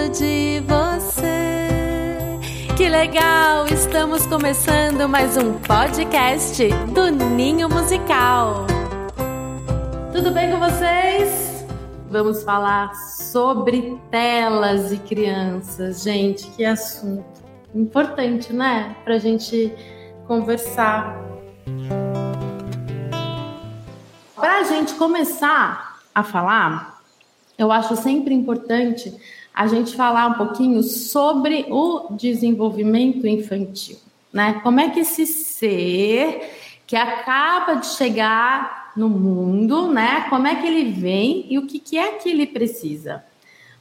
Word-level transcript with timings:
gosto 0.00 0.08
de 0.18 0.62
você. 0.66 2.38
Que 2.76 2.88
legal! 2.88 3.66
Estamos 3.66 4.26
começando 4.26 5.06
mais 5.08 5.36
um 5.36 5.54
podcast 5.58 6.68
do 6.92 7.10
Ninho 7.10 7.68
Musical. 7.68 8.66
Tudo 10.12 10.30
bem 10.30 10.50
com 10.50 10.58
vocês? 10.58 11.64
Vamos 12.10 12.42
falar 12.42 12.94
sobre 12.94 13.98
telas 14.10 14.90
e 14.92 14.96
crianças. 14.96 16.02
Gente, 16.02 16.46
que 16.52 16.64
assunto 16.64 17.42
importante, 17.74 18.52
né? 18.52 18.96
Pra 19.04 19.18
gente 19.18 19.74
conversar. 20.26 21.20
Para 24.34 24.60
a 24.60 24.62
gente 24.64 24.94
começar 24.94 25.98
a 26.14 26.22
falar, 26.22 27.02
eu 27.58 27.70
acho 27.70 27.94
sempre 27.96 28.32
importante 28.32 29.14
a 29.54 29.66
gente 29.66 29.96
falar 29.96 30.26
um 30.28 30.34
pouquinho 30.34 30.82
sobre 30.82 31.66
o 31.68 32.08
desenvolvimento 32.12 33.26
infantil, 33.26 33.98
né? 34.32 34.60
Como 34.62 34.80
é 34.80 34.90
que 34.90 35.00
esse 35.00 35.26
ser 35.26 36.50
que 36.86 36.96
acaba 36.96 37.74
de 37.74 37.86
chegar 37.86 38.92
no 38.96 39.08
mundo, 39.08 39.88
né? 39.92 40.26
Como 40.28 40.46
é 40.46 40.54
que 40.54 40.66
ele 40.66 40.90
vem 40.90 41.46
e 41.48 41.58
o 41.58 41.66
que, 41.66 41.78
que 41.78 41.98
é 41.98 42.12
que 42.12 42.28
ele 42.28 42.46
precisa? 42.46 43.24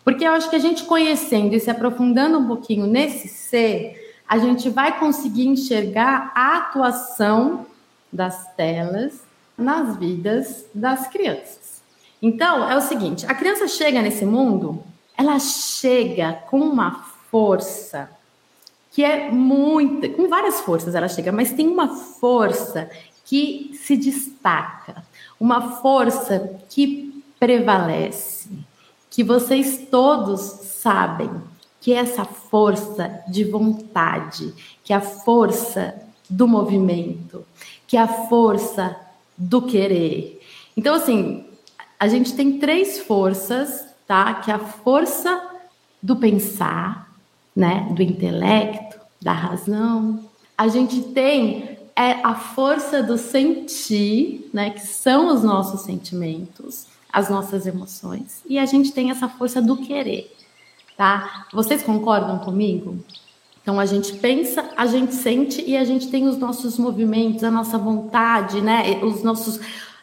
Porque 0.03 0.25
eu 0.25 0.31
acho 0.33 0.49
que 0.49 0.55
a 0.55 0.59
gente 0.59 0.83
conhecendo 0.83 1.55
e 1.55 1.59
se 1.59 1.69
aprofundando 1.69 2.39
um 2.39 2.47
pouquinho 2.47 2.87
nesse 2.87 3.27
ser, 3.27 4.15
a 4.27 4.37
gente 4.37 4.69
vai 4.69 4.99
conseguir 4.99 5.47
enxergar 5.47 6.31
a 6.35 6.57
atuação 6.57 7.65
das 8.11 8.53
telas 8.55 9.23
nas 9.57 9.97
vidas 9.97 10.65
das 10.73 11.07
crianças. 11.07 11.81
Então, 12.21 12.69
é 12.69 12.75
o 12.75 12.81
seguinte: 12.81 13.25
a 13.27 13.33
criança 13.33 13.67
chega 13.67 14.01
nesse 14.01 14.25
mundo, 14.25 14.83
ela 15.19 15.37
chega 15.37 16.31
com 16.49 16.61
uma 16.61 17.03
força 17.29 18.09
que 18.89 19.03
é 19.03 19.29
muito, 19.29 20.09
com 20.11 20.29
várias 20.29 20.61
forças 20.61 20.95
ela 20.95 21.09
chega, 21.09 21.29
mas 21.29 21.51
tem 21.51 21.67
uma 21.67 21.89
força 21.89 22.89
que 23.25 23.71
se 23.73 23.97
destaca, 23.97 25.03
uma 25.37 25.73
força 25.81 26.57
que 26.69 27.21
prevalece, 27.37 28.49
que 29.09 29.21
vocês 29.21 29.87
todos 29.91 30.39
sabem 30.39 31.29
que 31.81 31.93
é 31.93 31.97
essa 31.97 32.23
força 32.23 33.21
de 33.27 33.43
vontade, 33.43 34.53
que 34.85 34.93
é 34.93 34.95
a 34.95 35.01
força 35.01 35.95
do 36.29 36.47
movimento, 36.47 37.45
que 37.85 37.97
é 37.97 38.01
a 38.01 38.07
força 38.07 38.97
do 39.37 39.61
querer. 39.61 40.41
Então, 40.77 40.95
assim, 40.95 41.45
a 41.99 42.07
gente 42.07 42.33
tem 42.33 42.57
três 42.57 42.99
forças, 42.99 43.88
tá? 44.09 44.33
Que 44.33 44.49
é 44.49 44.55
a 44.55 44.59
força 44.59 45.39
do 46.01 46.15
pensar, 46.15 47.13
né? 47.55 47.87
Do 47.91 48.01
intelecto, 48.01 48.99
da 49.21 49.33
razão. 49.33 50.19
A 50.57 50.67
gente 50.67 50.99
tem 50.99 51.77
é 51.95 52.13
a 52.23 52.33
força 52.33 53.03
do 53.03 53.19
sentir, 53.19 54.49
né? 54.51 54.71
Que 54.71 54.79
são 54.79 55.31
os 55.31 55.43
nossos 55.43 55.81
sentimentos, 55.81 56.87
as 57.13 57.29
nossas 57.29 57.67
emoções. 57.67 58.41
E 58.49 58.57
a 58.57 58.65
gente 58.65 58.91
tem 58.91 59.11
essa 59.11 59.29
força 59.29 59.61
do 59.61 59.77
querer, 59.77 60.35
tá? 60.97 61.45
Vocês 61.53 61.83
concordam 61.83 62.39
comigo? 62.39 62.97
Então 63.61 63.79
a 63.79 63.85
gente 63.85 64.13
pensa, 64.13 64.71
a 64.75 64.87
gente 64.87 65.13
sente 65.13 65.61
e 65.61 65.77
a 65.77 65.83
gente 65.83 66.07
tem 66.07 66.27
os 66.27 66.37
nossos 66.37 66.79
movimentos, 66.79 67.43
a 67.43 67.51
nossa 67.51 67.77
vontade, 67.77 68.59
né? 68.59 68.99
Os 69.03 69.21
nossos 69.21 69.59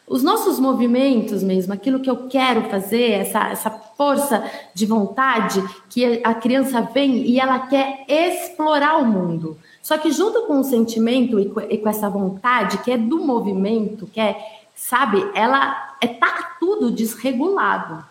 os 0.09 0.23
nossos 0.23 0.61
movimentos 0.61 1.43
mesmo, 1.43 1.73
aquilo 1.73 1.99
que 1.99 2.09
eu 2.09 2.29
quero 2.29 2.71
fazer, 2.71 3.11
essa, 3.11 3.49
essa 3.49 3.71
força 3.71 4.49
de 4.73 4.87
vontade 4.87 5.63
que 5.91 6.21
a 6.23 6.33
criança 6.33 6.81
vem 6.81 7.23
e 7.23 7.41
ela 7.41 7.67
quer 7.67 8.05
explorar 8.09 8.99
o 8.99 9.05
mundo. 9.05 9.59
Só 9.83 9.99
que 9.99 10.13
junto 10.13 10.43
com 10.43 10.61
o 10.61 10.65
sentimento 10.65 11.41
e 11.41 11.49
com, 11.49 11.89
essa 11.89 12.09
vontade 12.09 12.79
que 12.79 12.93
é 12.93 12.97
do 12.97 13.19
movimento, 13.19 14.07
que 14.07 14.21
é, 14.21 14.37
sabe, 14.75 15.29
ela 15.35 15.97
é 16.01 16.07
tá 16.07 16.57
tudo 16.61 16.91
desregulado. 16.91 18.05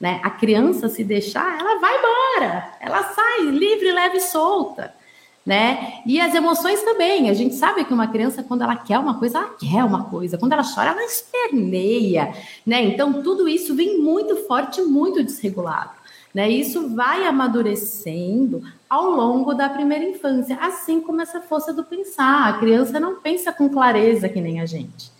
Né? 0.00 0.20
A 0.22 0.30
criança 0.30 0.88
se 0.88 1.04
deixar, 1.04 1.58
ela 1.58 1.78
vai 1.78 1.98
embora, 1.98 2.72
ela 2.80 3.02
sai 3.02 3.42
livre, 3.42 3.92
leve 3.92 4.16
e 4.16 4.20
solta 4.20 5.01
né? 5.44 6.00
E 6.06 6.20
as 6.20 6.34
emoções 6.34 6.82
também. 6.82 7.28
A 7.28 7.34
gente 7.34 7.54
sabe 7.54 7.84
que 7.84 7.92
uma 7.92 8.06
criança, 8.06 8.42
quando 8.42 8.62
ela 8.62 8.76
quer 8.76 8.98
uma 8.98 9.18
coisa, 9.18 9.38
ela 9.38 9.50
quer 9.50 9.84
uma 9.84 10.04
coisa. 10.04 10.38
Quando 10.38 10.52
ela 10.52 10.62
chora, 10.62 10.90
ela 10.90 11.04
esperneia, 11.04 12.32
né? 12.64 12.82
Então, 12.84 13.22
tudo 13.22 13.48
isso 13.48 13.74
vem 13.74 13.98
muito 13.98 14.36
forte, 14.46 14.80
muito 14.82 15.22
desregulado. 15.22 15.90
Né? 16.34 16.48
Isso 16.48 16.94
vai 16.94 17.26
amadurecendo 17.26 18.62
ao 18.88 19.10
longo 19.10 19.52
da 19.52 19.68
primeira 19.68 20.04
infância, 20.04 20.56
assim 20.60 21.00
como 21.00 21.20
essa 21.20 21.42
força 21.42 21.74
do 21.74 21.84
pensar. 21.84 22.48
A 22.48 22.58
criança 22.58 22.98
não 22.98 23.20
pensa 23.20 23.52
com 23.52 23.68
clareza 23.68 24.28
que 24.28 24.40
nem 24.40 24.60
a 24.60 24.64
gente, 24.64 25.12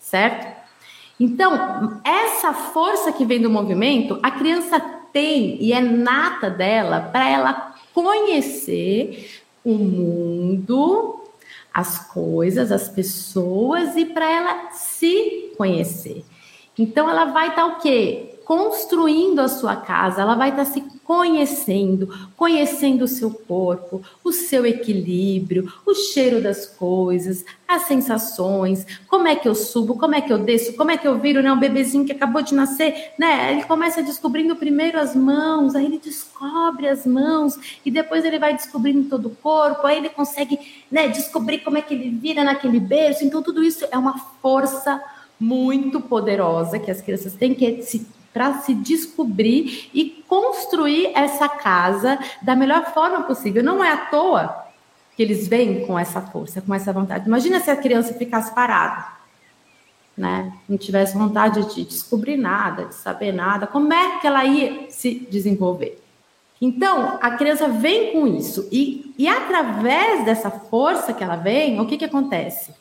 certo? 0.00 0.56
Então, 1.20 2.00
essa 2.04 2.52
força 2.52 3.12
que 3.12 3.24
vem 3.24 3.40
do 3.40 3.48
movimento, 3.48 4.18
a 4.22 4.30
criança 4.30 4.80
tem 5.12 5.56
e 5.62 5.72
é 5.72 5.80
nata 5.80 6.50
dela 6.50 7.00
para 7.12 7.28
ela 7.28 7.74
conhecer 7.94 9.45
o 9.66 9.74
mundo, 9.74 11.24
as 11.74 11.98
coisas, 12.06 12.70
as 12.70 12.88
pessoas 12.88 13.96
e 13.96 14.04
para 14.04 14.30
ela 14.30 14.70
se 14.70 15.52
conhecer. 15.58 16.24
Então 16.78 17.10
ela 17.10 17.24
vai 17.26 17.48
estar 17.48 17.62
tá, 17.62 17.66
o 17.66 17.80
quê? 17.80 18.35
Construindo 18.46 19.40
a 19.40 19.48
sua 19.48 19.74
casa, 19.74 20.22
ela 20.22 20.36
vai 20.36 20.50
estar 20.50 20.64
se 20.64 20.80
conhecendo, 21.02 22.08
conhecendo 22.36 23.02
o 23.02 23.08
seu 23.08 23.28
corpo, 23.28 24.00
o 24.22 24.30
seu 24.30 24.64
equilíbrio, 24.64 25.72
o 25.84 25.92
cheiro 25.92 26.40
das 26.40 26.64
coisas, 26.64 27.44
as 27.66 27.82
sensações, 27.82 28.86
como 29.08 29.26
é 29.26 29.34
que 29.34 29.48
eu 29.48 29.54
subo, 29.56 29.98
como 29.98 30.14
é 30.14 30.20
que 30.20 30.32
eu 30.32 30.38
desço, 30.38 30.74
como 30.74 30.92
é 30.92 30.96
que 30.96 31.08
eu 31.08 31.18
viro, 31.18 31.42
né? 31.42 31.52
Um 31.52 31.58
bebezinho 31.58 32.06
que 32.06 32.12
acabou 32.12 32.40
de 32.40 32.54
nascer, 32.54 33.10
né? 33.18 33.52
Ele 33.52 33.64
começa 33.64 34.00
descobrindo 34.00 34.54
primeiro 34.54 35.00
as 35.00 35.16
mãos, 35.16 35.74
aí 35.74 35.84
ele 35.84 35.98
descobre 35.98 36.88
as 36.88 37.04
mãos 37.04 37.58
e 37.84 37.90
depois 37.90 38.24
ele 38.24 38.38
vai 38.38 38.54
descobrindo 38.54 39.08
todo 39.08 39.26
o 39.26 39.36
corpo, 39.42 39.88
aí 39.88 39.96
ele 39.96 40.08
consegue, 40.08 40.56
né, 40.88 41.08
descobrir 41.08 41.58
como 41.58 41.78
é 41.78 41.82
que 41.82 41.94
ele 41.94 42.10
vira 42.10 42.44
naquele 42.44 42.78
berço. 42.78 43.24
Então 43.24 43.42
tudo 43.42 43.64
isso 43.64 43.84
é 43.90 43.98
uma 43.98 44.16
força 44.40 45.02
muito 45.38 46.00
poderosa 46.00 46.78
que 46.78 46.92
as 46.92 47.00
crianças 47.00 47.34
têm 47.34 47.52
que 47.52 47.82
se 47.82 48.14
para 48.36 48.58
se 48.58 48.74
descobrir 48.74 49.88
e 49.94 50.22
construir 50.28 51.10
essa 51.14 51.48
casa 51.48 52.18
da 52.42 52.54
melhor 52.54 52.92
forma 52.92 53.22
possível. 53.22 53.64
Não 53.64 53.82
é 53.82 53.90
à 53.90 53.96
toa 53.96 54.66
que 55.16 55.22
eles 55.22 55.48
vêm 55.48 55.86
com 55.86 55.98
essa 55.98 56.20
força, 56.20 56.60
com 56.60 56.74
essa 56.74 56.92
vontade. 56.92 57.26
Imagina 57.26 57.60
se 57.60 57.70
a 57.70 57.76
criança 57.76 58.12
ficasse 58.12 58.54
parada, 58.54 59.06
né? 60.14 60.52
Não 60.68 60.76
tivesse 60.76 61.16
vontade 61.16 61.74
de 61.74 61.82
descobrir 61.86 62.36
nada, 62.36 62.84
de 62.84 62.94
saber 62.96 63.32
nada, 63.32 63.66
como 63.66 63.90
é 63.90 64.20
que 64.20 64.26
ela 64.26 64.44
ia 64.44 64.90
se 64.90 65.14
desenvolver? 65.30 65.98
Então, 66.60 67.18
a 67.22 67.30
criança 67.30 67.68
vem 67.68 68.12
com 68.12 68.26
isso 68.26 68.68
e, 68.70 69.14
e 69.16 69.26
através 69.26 70.26
dessa 70.26 70.50
força 70.50 71.14
que 71.14 71.24
ela 71.24 71.36
vem, 71.36 71.80
o 71.80 71.86
que, 71.86 71.96
que 71.96 72.04
acontece? 72.04 72.74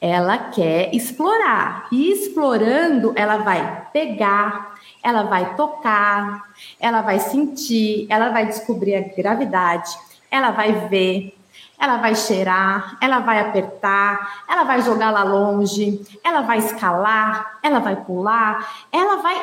Ela 0.00 0.38
quer 0.38 0.94
explorar 0.94 1.88
e 1.90 2.12
explorando, 2.12 3.12
ela 3.16 3.38
vai 3.38 3.86
pegar, 3.92 4.74
ela 5.02 5.22
vai 5.22 5.54
tocar, 5.54 6.44
ela 6.78 7.00
vai 7.00 7.18
sentir, 7.18 8.06
ela 8.10 8.28
vai 8.28 8.46
descobrir 8.46 8.94
a 8.94 9.00
gravidade, 9.00 9.90
ela 10.30 10.50
vai 10.50 10.72
ver, 10.88 11.34
ela 11.78 11.96
vai 11.96 12.14
cheirar, 12.14 12.96
ela 13.00 13.20
vai 13.20 13.40
apertar, 13.40 14.44
ela 14.48 14.64
vai 14.64 14.82
jogar 14.82 15.10
lá 15.10 15.22
longe, 15.22 16.00
ela 16.24 16.42
vai 16.42 16.58
escalar, 16.58 17.58
ela 17.62 17.78
vai 17.78 17.96
pular, 17.96 18.86
ela 18.92 19.16
vai 19.16 19.36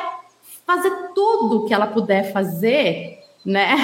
fazer 0.66 0.90
tudo 1.14 1.66
que 1.66 1.74
ela 1.74 1.86
puder 1.86 2.32
fazer, 2.32 3.20
né, 3.44 3.76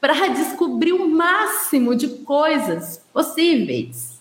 para 0.00 0.28
descobrir 0.28 0.92
o 0.92 1.08
máximo 1.08 1.94
de 1.94 2.08
coisas 2.08 3.04
possíveis. 3.12 4.11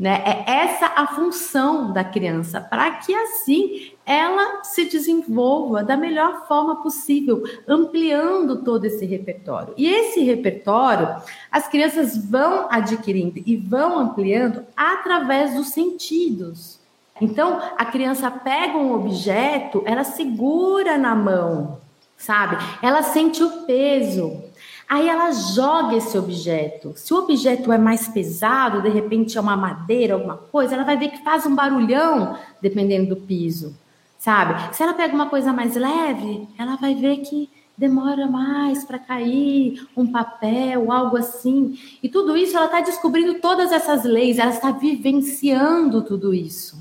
Né? 0.00 0.22
É 0.24 0.50
essa 0.50 0.86
a 0.96 1.08
função 1.08 1.92
da 1.92 2.02
criança, 2.02 2.58
para 2.58 2.90
que 2.92 3.14
assim 3.14 3.92
ela 4.06 4.64
se 4.64 4.86
desenvolva 4.86 5.84
da 5.84 5.94
melhor 5.94 6.46
forma 6.48 6.76
possível, 6.76 7.42
ampliando 7.68 8.64
todo 8.64 8.86
esse 8.86 9.04
repertório. 9.04 9.74
E 9.76 9.86
esse 9.86 10.20
repertório 10.20 11.16
as 11.52 11.68
crianças 11.68 12.16
vão 12.16 12.66
adquirindo 12.70 13.42
e 13.44 13.58
vão 13.58 13.98
ampliando 13.98 14.64
através 14.74 15.52
dos 15.52 15.68
sentidos. 15.68 16.80
Então, 17.20 17.60
a 17.76 17.84
criança 17.84 18.30
pega 18.30 18.78
um 18.78 18.94
objeto, 18.94 19.82
ela 19.84 20.02
segura 20.02 20.96
na 20.96 21.14
mão, 21.14 21.76
sabe? 22.16 22.56
Ela 22.80 23.02
sente 23.02 23.44
o 23.44 23.66
peso. 23.66 24.49
Aí 24.90 25.08
ela 25.08 25.30
joga 25.30 25.94
esse 25.94 26.18
objeto. 26.18 26.94
Se 26.96 27.14
o 27.14 27.18
objeto 27.18 27.70
é 27.70 27.78
mais 27.78 28.08
pesado, 28.08 28.82
de 28.82 28.88
repente 28.88 29.38
é 29.38 29.40
uma 29.40 29.56
madeira, 29.56 30.14
alguma 30.14 30.36
coisa, 30.36 30.74
ela 30.74 30.82
vai 30.82 30.96
ver 30.96 31.10
que 31.10 31.22
faz 31.22 31.46
um 31.46 31.54
barulhão 31.54 32.36
dependendo 32.60 33.14
do 33.14 33.20
piso, 33.20 33.72
sabe? 34.18 34.74
Se 34.74 34.82
ela 34.82 34.92
pega 34.92 35.14
uma 35.14 35.28
coisa 35.28 35.52
mais 35.52 35.76
leve, 35.76 36.48
ela 36.58 36.74
vai 36.74 36.96
ver 36.96 37.18
que 37.18 37.48
demora 37.78 38.26
mais 38.26 38.82
para 38.84 38.98
cair 38.98 39.86
um 39.96 40.10
papel, 40.10 40.90
algo 40.90 41.16
assim. 41.16 41.78
E 42.02 42.08
tudo 42.08 42.36
isso 42.36 42.56
ela 42.56 42.66
está 42.66 42.80
descobrindo 42.80 43.34
todas 43.34 43.70
essas 43.70 44.02
leis, 44.02 44.40
ela 44.40 44.50
está 44.50 44.72
vivenciando 44.72 46.02
tudo 46.02 46.34
isso. 46.34 46.76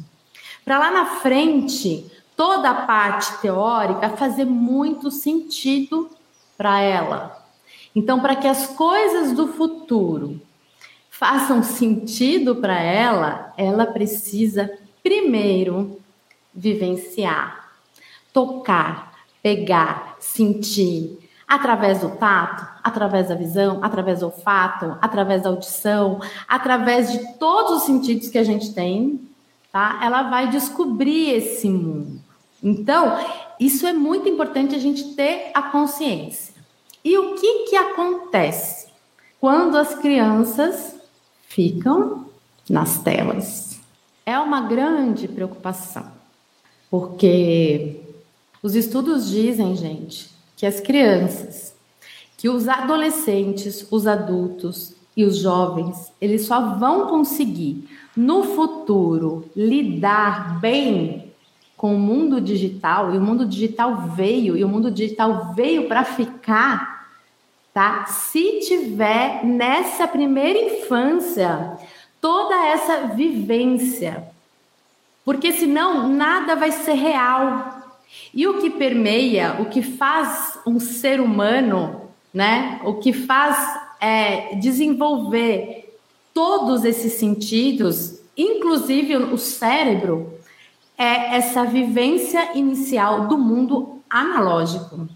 Para 0.65 0.79
lá 0.79 0.89
na 0.89 1.05
frente, 1.05 2.09
toda 2.35 2.71
a 2.71 2.85
parte 2.87 3.39
teórica 3.39 4.09
fazer 4.09 4.45
muito 4.45 5.11
sentido 5.11 6.09
para 6.57 6.81
ela. 6.81 7.38
Então, 7.95 8.19
para 8.19 8.35
que 8.35 8.47
as 8.47 8.67
coisas 8.67 9.33
do 9.33 9.47
futuro 9.47 10.41
façam 11.09 11.61
sentido 11.63 12.55
para 12.55 12.79
ela, 12.79 13.53
ela 13.57 13.85
precisa 13.85 14.71
primeiro 15.03 15.99
vivenciar, 16.53 17.71
tocar, 18.31 19.13
pegar, 19.41 20.15
sentir, 20.19 21.17
através 21.47 22.01
do 22.01 22.11
tato, 22.11 22.67
através 22.83 23.27
da 23.29 23.35
visão, 23.35 23.79
através 23.83 24.19
do 24.19 24.27
olfato, 24.27 24.97
através 25.01 25.41
da 25.41 25.49
audição, 25.49 26.21
através 26.47 27.11
de 27.11 27.37
todos 27.39 27.77
os 27.77 27.83
sentidos 27.83 28.29
que 28.29 28.37
a 28.37 28.43
gente 28.43 28.73
tem, 28.73 29.19
tá? 29.71 29.99
Ela 30.03 30.23
vai 30.23 30.49
descobrir 30.49 31.31
esse 31.31 31.67
mundo. 31.67 32.21
Então, 32.61 33.17
isso 33.59 33.87
é 33.87 33.93
muito 33.93 34.29
importante 34.29 34.75
a 34.75 34.79
gente 34.79 35.15
ter 35.15 35.51
a 35.53 35.63
consciência. 35.63 36.58
E 37.09 37.17
o 37.17 37.33
que 37.33 37.63
que 37.63 37.75
acontece 37.75 38.85
quando 39.41 39.75
as 39.79 39.95
crianças 39.95 40.93
ficam 41.47 42.27
nas 42.69 43.01
telas? 43.01 43.79
É 44.23 44.37
uma 44.37 44.61
grande 44.61 45.27
preocupação. 45.27 46.05
Porque 46.87 47.99
os 48.61 48.75
estudos 48.75 49.27
dizem, 49.27 49.75
gente, 49.75 50.29
que 50.55 50.67
as 50.67 50.79
crianças, 50.79 51.73
que 52.37 52.47
os 52.47 52.67
adolescentes, 52.67 53.87
os 53.89 54.05
adultos 54.05 54.93
e 55.17 55.25
os 55.25 55.37
jovens, 55.37 56.13
eles 56.21 56.45
só 56.45 56.75
vão 56.75 57.07
conseguir 57.07 57.89
no 58.15 58.43
futuro 58.43 59.49
lidar 59.55 60.59
bem 60.59 61.33
com 61.75 61.95
o 61.95 61.99
mundo 61.99 62.39
digital, 62.39 63.15
e 63.15 63.17
o 63.17 63.21
mundo 63.21 63.47
digital 63.47 64.09
veio, 64.09 64.55
e 64.55 64.63
o 64.63 64.69
mundo 64.69 64.91
digital 64.91 65.53
veio 65.55 65.87
para 65.87 66.03
ficar, 66.03 66.98
tá? 67.73 68.05
Se 68.05 68.59
tiver 68.59 69.43
nessa 69.43 70.07
primeira 70.07 70.59
infância 70.59 71.77
toda 72.21 72.55
essa 72.67 73.07
vivência, 73.07 74.23
porque 75.23 75.51
senão 75.51 76.09
nada 76.09 76.55
vai 76.55 76.71
ser 76.71 76.93
real. 76.93 77.77
E 78.33 78.47
o 78.47 78.59
que 78.59 78.69
permeia, 78.71 79.57
o 79.59 79.65
que 79.65 79.81
faz 79.81 80.57
um 80.65 80.79
ser 80.79 81.21
humano, 81.21 82.01
né? 82.33 82.81
O 82.83 82.95
que 82.95 83.13
faz 83.13 83.57
é, 84.01 84.55
desenvolver 84.55 85.97
todos 86.33 86.83
esses 86.83 87.13
sentidos, 87.13 88.19
inclusive 88.35 89.17
o 89.17 89.37
cérebro, 89.37 90.33
é 90.97 91.37
essa 91.37 91.63
vivência 91.63 92.57
inicial 92.57 93.27
do 93.27 93.37
mundo 93.37 94.01
analógico. 94.09 95.07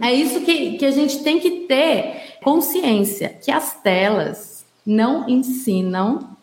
É 0.00 0.12
isso 0.12 0.40
que, 0.42 0.76
que 0.76 0.84
a 0.84 0.90
gente 0.90 1.22
tem 1.22 1.40
que 1.40 1.66
ter 1.66 2.38
consciência, 2.42 3.30
que 3.30 3.50
as 3.50 3.80
telas 3.80 4.66
não 4.84 5.28
ensinam 5.28 6.36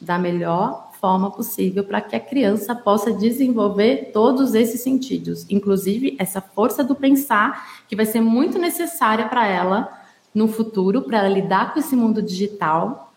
da 0.00 0.16
melhor 0.16 0.90
forma 1.00 1.30
possível 1.30 1.82
para 1.82 2.00
que 2.00 2.14
a 2.14 2.20
criança 2.20 2.74
possa 2.74 3.12
desenvolver 3.12 4.10
todos 4.12 4.54
esses 4.54 4.82
sentidos, 4.82 5.44
inclusive 5.50 6.14
essa 6.18 6.40
força 6.40 6.84
do 6.84 6.94
pensar, 6.94 7.82
que 7.88 7.96
vai 7.96 8.06
ser 8.06 8.20
muito 8.20 8.58
necessária 8.58 9.26
para 9.28 9.46
ela 9.46 9.92
no 10.32 10.46
futuro, 10.46 11.02
para 11.02 11.18
ela 11.18 11.28
lidar 11.28 11.72
com 11.72 11.80
esse 11.80 11.96
mundo 11.96 12.22
digital, 12.22 13.09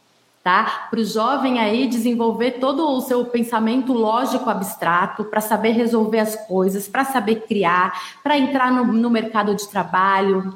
tá? 0.44 0.88
Para 0.92 1.00
o 1.00 1.06
jovem 1.06 1.60
aí 1.60 1.88
desenvolver 1.88 2.60
todo 2.60 2.86
o 2.86 3.00
seu 3.00 3.24
pensamento 3.26 3.94
lógico 3.94 4.50
abstrato, 4.50 5.24
para 5.24 5.40
saber 5.40 5.72
resolver 5.72 6.20
as 6.20 6.36
coisas, 6.36 6.88
para 6.88 7.06
saber 7.06 7.44
criar, 7.48 8.18
para 8.22 8.38
entrar 8.38 8.72
no, 8.72 8.86
no 8.86 9.10
mercado 9.10 9.56
de 9.56 9.68
trabalho, 9.70 10.54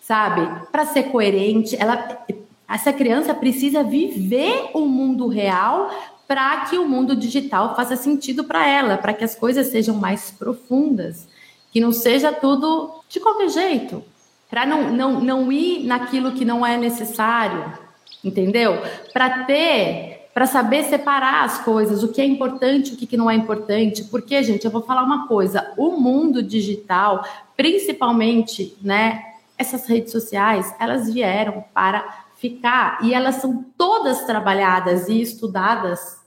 sabe? 0.00 0.66
Para 0.70 0.84
ser 0.84 1.04
coerente, 1.04 1.74
ela 1.80 2.24
essa 2.66 2.92
criança 2.92 3.34
precisa 3.34 3.82
viver 3.82 4.70
o 4.72 4.80
mundo 4.80 5.28
real 5.28 5.90
para 6.26 6.60
que 6.64 6.78
o 6.78 6.88
mundo 6.88 7.14
digital 7.14 7.76
faça 7.76 7.94
sentido 7.94 8.44
para 8.44 8.66
ela, 8.66 8.96
para 8.96 9.12
que 9.12 9.22
as 9.22 9.34
coisas 9.34 9.66
sejam 9.66 9.94
mais 9.96 10.30
profundas, 10.30 11.28
que 11.70 11.80
não 11.80 11.92
seja 11.92 12.32
tudo 12.32 13.02
de 13.08 13.20
qualquer 13.20 13.50
jeito, 13.50 14.02
para 14.48 14.64
não, 14.64 14.90
não, 14.90 15.20
não 15.20 15.52
ir 15.52 15.84
naquilo 15.84 16.32
que 16.32 16.44
não 16.44 16.64
é 16.64 16.78
necessário, 16.78 17.83
entendeu? 18.24 18.82
Para 19.12 19.44
ter, 19.44 20.28
para 20.32 20.46
saber 20.46 20.84
separar 20.84 21.44
as 21.44 21.58
coisas, 21.58 22.02
o 22.02 22.08
que 22.08 22.20
é 22.20 22.24
importante, 22.24 22.94
o 22.94 22.96
que 22.96 23.16
não 23.16 23.30
é 23.30 23.34
importante, 23.34 24.04
porque, 24.04 24.42
gente, 24.42 24.64
eu 24.64 24.70
vou 24.70 24.82
falar 24.82 25.02
uma 25.02 25.28
coisa, 25.28 25.72
o 25.76 25.92
mundo 25.92 26.42
digital, 26.42 27.24
principalmente, 27.56 28.76
né, 28.82 29.22
essas 29.56 29.86
redes 29.86 30.10
sociais, 30.10 30.74
elas 30.80 31.12
vieram 31.12 31.64
para 31.72 32.24
ficar 32.36 32.98
e 33.02 33.14
elas 33.14 33.36
são 33.36 33.64
todas 33.78 34.24
trabalhadas 34.24 35.08
e 35.08 35.20
estudadas, 35.20 36.18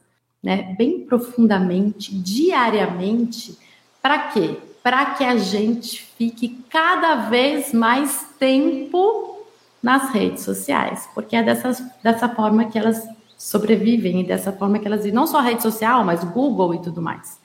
né, 0.42 0.76
bem 0.78 1.02
profundamente, 1.02 2.16
diariamente, 2.16 3.58
para 4.02 4.20
quê? 4.30 4.58
Para 4.82 5.06
que 5.08 5.24
a 5.24 5.36
gente 5.36 6.02
fique 6.18 6.64
cada 6.70 7.16
vez 7.28 7.74
mais 7.74 8.26
tempo 8.40 9.37
nas 9.82 10.12
redes 10.12 10.44
sociais, 10.44 11.08
porque 11.14 11.36
é 11.36 11.44
dessa, 11.44 11.92
dessa 12.04 12.30
forma 12.30 12.66
que 12.66 12.78
elas 12.78 13.08
sobrevivem 13.38 14.22
e 14.22 14.24
dessa 14.24 14.52
forma 14.52 14.80
que 14.80 14.88
elas 14.88 15.06
não 15.14 15.28
só 15.28 15.38
a 15.40 15.42
rede 15.42 15.62
social, 15.62 16.04
mas 16.04 16.24
Google 16.24 16.76
e 16.76 16.82
tudo 16.82 17.02
mais. 17.02 17.40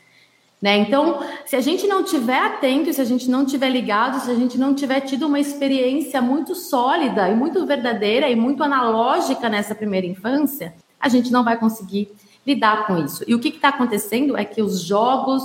Né? 0.61 0.79
Então, 0.79 1.19
se 1.45 1.57
a 1.57 1.61
gente 1.61 1.89
não 1.89 2.05
tiver 2.05 2.39
atento, 2.39 2.93
se 2.93 3.01
a 3.01 3.05
gente 3.05 3.29
não 3.29 3.45
tiver 3.45 3.69
ligado, 3.69 4.21
se 4.21 4.31
a 4.31 4.35
gente 4.35 4.57
não 4.57 4.75
tiver 4.75 5.01
tido 5.01 5.27
uma 5.27 5.41
experiência 5.41 6.23
muito 6.23 6.55
sólida 6.55 7.29
e 7.29 7.35
muito 7.35 7.67
verdadeira 7.67 8.31
e 8.31 8.37
muito 8.37 8.63
analógica 8.63 9.49
nessa 9.49 9.75
primeira 9.75 10.07
infância, 10.07 10.73
a 11.01 11.09
gente 11.09 11.33
não 11.33 11.43
vai 11.43 11.59
conseguir 11.59 12.13
lidar 12.47 12.87
com 12.87 12.97
isso. 12.97 13.25
E 13.27 13.35
o 13.35 13.41
que 13.41 13.49
está 13.49 13.71
acontecendo 13.71 14.37
é 14.37 14.45
que 14.45 14.63
os 14.63 14.81
jogos, 14.81 15.43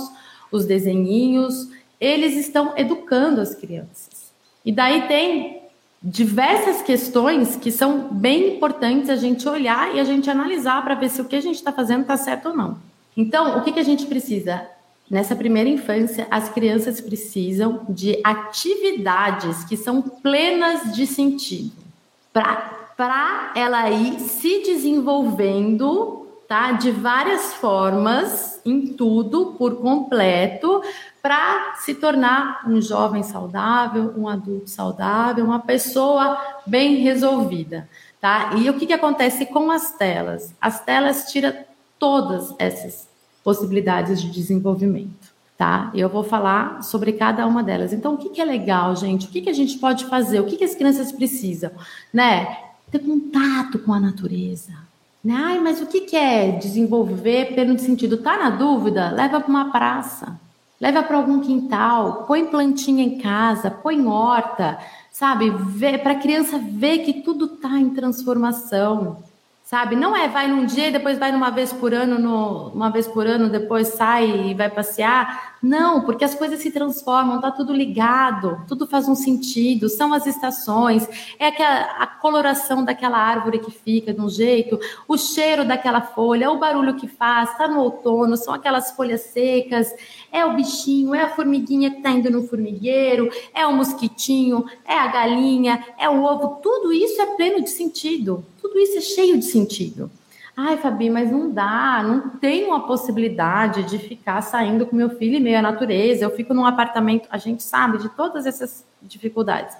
os 0.52 0.64
desenhinhos, 0.64 1.68
eles 2.00 2.36
estão 2.36 2.74
educando 2.76 3.40
as 3.40 3.56
crianças. 3.56 4.32
E 4.64 4.70
daí 4.70 5.08
tem 5.08 5.62
diversas 6.02 6.82
questões 6.82 7.56
que 7.56 7.72
são 7.72 8.08
bem 8.12 8.56
importantes 8.56 9.10
a 9.10 9.16
gente 9.16 9.48
olhar 9.48 9.94
e 9.94 10.00
a 10.00 10.04
gente 10.04 10.30
analisar 10.30 10.82
para 10.82 10.94
ver 10.94 11.08
se 11.08 11.20
o 11.20 11.24
que 11.24 11.36
a 11.36 11.40
gente 11.40 11.56
está 11.56 11.72
fazendo 11.72 12.02
está 12.02 12.16
certo 12.16 12.50
ou 12.50 12.56
não. 12.56 12.78
Então, 13.16 13.58
o 13.58 13.64
que, 13.64 13.72
que 13.72 13.80
a 13.80 13.84
gente 13.84 14.06
precisa? 14.06 14.66
Nessa 15.10 15.34
primeira 15.34 15.68
infância, 15.68 16.26
as 16.30 16.48
crianças 16.48 17.00
precisam 17.00 17.84
de 17.88 18.20
atividades 18.22 19.64
que 19.64 19.76
são 19.76 20.02
plenas 20.02 20.94
de 20.94 21.06
sentido, 21.06 21.72
para 22.32 23.52
ela 23.56 23.90
ir 23.90 24.20
se 24.20 24.62
desenvolvendo 24.62 26.26
tá, 26.46 26.72
de 26.72 26.90
várias 26.90 27.52
formas, 27.54 28.60
em 28.64 28.86
tudo, 28.88 29.54
por 29.58 29.76
completo, 29.76 30.82
para 31.22 31.74
se 31.76 31.94
tornar 31.94 32.62
um 32.66 32.80
jovem 32.80 33.22
saudável, 33.22 34.14
um 34.16 34.28
adulto 34.28 34.70
saudável, 34.70 35.44
uma 35.44 35.60
pessoa 35.60 36.38
bem 36.66 36.96
resolvida. 36.96 37.88
Tá? 38.20 38.52
E 38.56 38.68
o 38.68 38.78
que, 38.78 38.86
que 38.86 38.92
acontece 38.92 39.46
com 39.46 39.70
as 39.70 39.92
telas? 39.92 40.54
As 40.60 40.84
telas 40.84 41.30
tiram 41.30 41.54
todas 41.98 42.54
essas 42.58 43.08
possibilidades 43.44 44.20
de 44.20 44.30
desenvolvimento, 44.30 45.32
tá? 45.56 45.90
Eu 45.94 46.08
vou 46.08 46.22
falar 46.22 46.82
sobre 46.82 47.12
cada 47.12 47.46
uma 47.46 47.62
delas. 47.62 47.92
Então, 47.92 48.14
o 48.14 48.18
que, 48.18 48.30
que 48.30 48.40
é 48.40 48.44
legal, 48.44 48.94
gente? 48.96 49.26
O 49.26 49.30
que, 49.30 49.40
que 49.40 49.50
a 49.50 49.54
gente 49.54 49.78
pode 49.78 50.04
fazer? 50.06 50.40
O 50.40 50.46
que, 50.46 50.56
que 50.56 50.64
as 50.64 50.74
crianças 50.74 51.12
precisam, 51.12 51.70
né? 52.12 52.58
Ter 52.90 52.98
contato 52.98 53.78
com 53.78 53.92
a 53.92 54.00
natureza. 54.00 54.72
Né? 55.22 55.34
Ai, 55.36 55.58
mas 55.60 55.80
o 55.80 55.86
que, 55.86 56.02
que 56.02 56.16
é 56.16 56.52
desenvolver 56.52 57.54
pelo 57.54 57.78
sentido? 57.78 58.18
Tá 58.18 58.36
na 58.36 58.50
dúvida? 58.50 59.10
Leva 59.10 59.40
para 59.40 59.50
uma 59.50 59.70
praça. 59.70 60.38
Leva 60.80 61.02
para 61.02 61.16
algum 61.16 61.40
quintal, 61.40 62.24
põe 62.28 62.44
plantinha 62.46 63.02
em 63.02 63.18
casa, 63.18 63.68
põe 63.68 64.06
horta, 64.06 64.78
sabe? 65.10 65.52
Para 66.02 66.12
a 66.12 66.20
criança 66.20 66.58
ver 66.58 66.98
que 66.98 67.14
tudo 67.14 67.46
está 67.46 67.70
em 67.70 67.90
transformação, 67.90 69.16
sabe? 69.64 69.96
Não 69.96 70.14
é 70.16 70.28
vai 70.28 70.46
num 70.46 70.64
dia 70.64 70.88
e 70.88 70.92
depois 70.92 71.18
vai 71.18 71.32
numa 71.32 71.50
vez 71.50 71.72
por 71.72 71.92
ano, 71.92 72.16
no, 72.16 72.68
uma 72.68 72.90
vez 72.90 73.08
por 73.08 73.26
ano, 73.26 73.50
depois 73.50 73.88
sai 73.88 74.50
e 74.50 74.54
vai 74.54 74.70
passear. 74.70 75.57
Não, 75.62 76.02
porque 76.02 76.24
as 76.24 76.34
coisas 76.34 76.60
se 76.60 76.70
transformam, 76.70 77.40
tá 77.40 77.50
tudo 77.50 77.72
ligado, 77.72 78.62
tudo 78.68 78.86
faz 78.86 79.08
um 79.08 79.14
sentido, 79.14 79.88
são 79.88 80.12
as 80.12 80.26
estações, 80.26 81.08
é 81.38 81.48
aquela, 81.48 81.80
a 82.02 82.06
coloração 82.06 82.84
daquela 82.84 83.18
árvore 83.18 83.58
que 83.58 83.70
fica 83.70 84.14
de 84.14 84.20
um 84.20 84.28
jeito, 84.28 84.78
o 85.08 85.16
cheiro 85.16 85.64
daquela 85.64 86.00
folha, 86.00 86.50
o 86.50 86.58
barulho 86.58 86.94
que 86.94 87.08
faz, 87.08 87.56
tá 87.58 87.66
no 87.66 87.80
outono, 87.80 88.36
são 88.36 88.54
aquelas 88.54 88.92
folhas 88.92 89.22
secas, 89.22 89.92
é 90.30 90.44
o 90.44 90.54
bichinho, 90.54 91.14
é 91.14 91.22
a 91.22 91.34
formiguinha 91.34 91.90
que 91.90 92.02
tá 92.02 92.10
indo 92.10 92.30
no 92.30 92.46
formigueiro, 92.46 93.28
é 93.52 93.66
o 93.66 93.74
mosquitinho, 93.74 94.64
é 94.86 94.94
a 94.94 95.08
galinha, 95.08 95.84
é 95.98 96.08
o 96.08 96.22
ovo, 96.22 96.60
tudo 96.62 96.92
isso 96.92 97.20
é 97.20 97.26
pleno 97.34 97.62
de 97.62 97.70
sentido. 97.70 98.44
Tudo 98.60 98.78
isso 98.78 98.98
é 98.98 99.00
cheio 99.00 99.38
de 99.38 99.44
sentido. 99.44 100.10
Ai, 100.60 100.76
Fabi, 100.76 101.08
mas 101.08 101.30
não 101.30 101.52
dá, 101.52 102.02
não 102.02 102.30
tenho 102.30 102.74
a 102.74 102.80
possibilidade 102.80 103.84
de 103.84 103.96
ficar 103.96 104.40
saindo 104.40 104.84
com 104.84 104.96
meu 104.96 105.08
filho 105.08 105.36
em 105.36 105.40
meio 105.40 105.56
à 105.56 105.62
natureza. 105.62 106.24
Eu 106.24 106.34
fico 106.34 106.52
num 106.52 106.66
apartamento, 106.66 107.28
a 107.30 107.38
gente 107.38 107.62
sabe 107.62 107.98
de 107.98 108.08
todas 108.08 108.44
essas 108.44 108.84
dificuldades. 109.00 109.76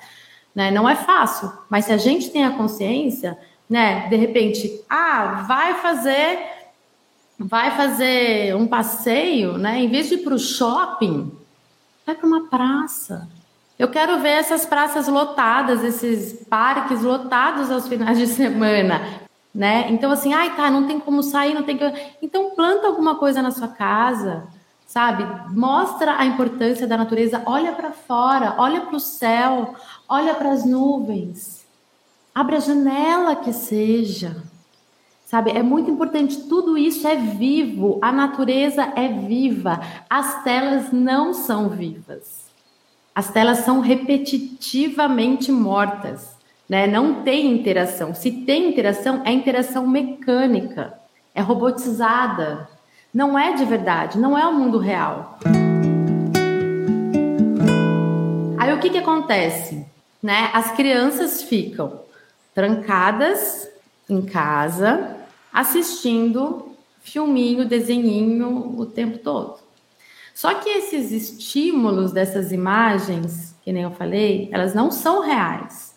Né? 0.54 0.70
Não 0.70 0.88
é 0.88 0.94
fácil, 0.94 1.52
mas 1.68 1.86
se 1.86 1.92
a 1.92 1.96
gente 1.96 2.30
tem 2.30 2.44
a 2.44 2.52
consciência, 2.52 3.36
né, 3.68 4.08
de 4.08 4.14
repente, 4.14 4.80
ah, 4.88 5.44
vai 5.48 5.74
fazer 5.74 6.38
vai 7.36 7.76
fazer 7.76 8.54
um 8.54 8.66
passeio, 8.68 9.58
né? 9.58 9.80
Em 9.80 9.88
vez 9.88 10.08
de 10.08 10.14
ir 10.14 10.18
para 10.18 10.34
o 10.34 10.38
shopping, 10.38 11.32
vai 12.06 12.14
para 12.14 12.26
uma 12.26 12.48
praça. 12.48 13.28
Eu 13.76 13.88
quero 13.88 14.20
ver 14.20 14.30
essas 14.30 14.64
praças 14.64 15.08
lotadas, 15.08 15.82
esses 15.82 16.46
parques 16.48 17.02
lotados 17.02 17.68
aos 17.68 17.88
finais 17.88 18.18
de 18.18 18.26
semana, 18.28 19.27
né? 19.58 19.88
Então 19.90 20.12
assim, 20.12 20.32
ai, 20.32 20.54
tá, 20.54 20.70
não 20.70 20.86
tem 20.86 21.00
como 21.00 21.20
sair, 21.20 21.52
não 21.52 21.64
tem 21.64 21.76
que. 21.76 21.84
Então 22.22 22.50
planta 22.50 22.86
alguma 22.86 23.16
coisa 23.16 23.42
na 23.42 23.50
sua 23.50 23.66
casa, 23.66 24.46
sabe? 24.86 25.26
Mostra 25.52 26.16
a 26.16 26.24
importância 26.24 26.86
da 26.86 26.96
natureza, 26.96 27.42
olha 27.44 27.72
para 27.72 27.90
fora, 27.90 28.54
olha 28.56 28.82
para 28.82 28.94
o 28.94 29.00
céu, 29.00 29.74
olha 30.08 30.32
para 30.32 30.52
as 30.52 30.64
nuvens. 30.64 31.66
Abre 32.32 32.54
a 32.54 32.60
janela 32.60 33.34
que 33.34 33.52
seja. 33.52 34.44
Sabe, 35.26 35.50
é 35.50 35.62
muito 35.62 35.90
importante, 35.90 36.44
tudo 36.48 36.78
isso 36.78 37.06
é 37.06 37.16
vivo, 37.16 37.98
a 38.00 38.12
natureza 38.12 38.92
é 38.94 39.08
viva, 39.08 39.80
as 40.08 40.42
telas 40.44 40.92
não 40.92 41.34
são 41.34 41.68
vivas. 41.68 42.46
As 43.12 43.28
telas 43.30 43.58
são 43.58 43.80
repetitivamente 43.80 45.50
mortas, 45.50 46.37
né? 46.68 46.86
Não 46.86 47.22
tem 47.22 47.50
interação. 47.52 48.14
Se 48.14 48.30
tem 48.30 48.68
interação, 48.68 49.22
é 49.24 49.32
interação 49.32 49.86
mecânica, 49.86 50.94
é 51.34 51.40
robotizada. 51.40 52.68
Não 53.12 53.38
é 53.38 53.54
de 53.54 53.64
verdade, 53.64 54.18
não 54.18 54.36
é 54.36 54.46
o 54.46 54.52
mundo 54.52 54.78
real. 54.78 55.38
Aí 58.58 58.72
o 58.72 58.78
que, 58.78 58.90
que 58.90 58.98
acontece? 58.98 59.86
Né? 60.22 60.50
As 60.52 60.72
crianças 60.72 61.42
ficam 61.42 62.00
trancadas 62.54 63.68
em 64.10 64.20
casa, 64.22 65.16
assistindo 65.52 66.76
filminho, 67.00 67.64
desenhinho 67.64 68.74
o 68.78 68.84
tempo 68.84 69.18
todo. 69.18 69.58
Só 70.34 70.54
que 70.54 70.68
esses 70.68 71.10
estímulos 71.10 72.12
dessas 72.12 72.52
imagens, 72.52 73.54
que 73.64 73.72
nem 73.72 73.84
eu 73.84 73.90
falei, 73.90 74.48
elas 74.52 74.74
não 74.74 74.90
são 74.90 75.22
reais, 75.22 75.87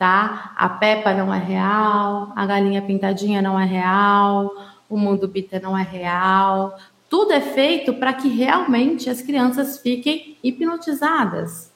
tá? 0.00 0.54
A 0.56 0.66
Peppa 0.66 1.12
não 1.12 1.32
é 1.32 1.38
real, 1.38 2.32
a 2.34 2.46
galinha 2.46 2.80
pintadinha 2.80 3.42
não 3.42 3.60
é 3.60 3.66
real, 3.66 4.50
o 4.88 4.96
mundo 4.96 5.28
bita 5.28 5.60
não 5.60 5.76
é 5.76 5.82
real. 5.82 6.74
Tudo 7.06 7.34
é 7.34 7.40
feito 7.42 7.92
para 7.92 8.14
que 8.14 8.26
realmente 8.26 9.10
as 9.10 9.20
crianças 9.20 9.78
fiquem 9.78 10.38
hipnotizadas, 10.42 11.70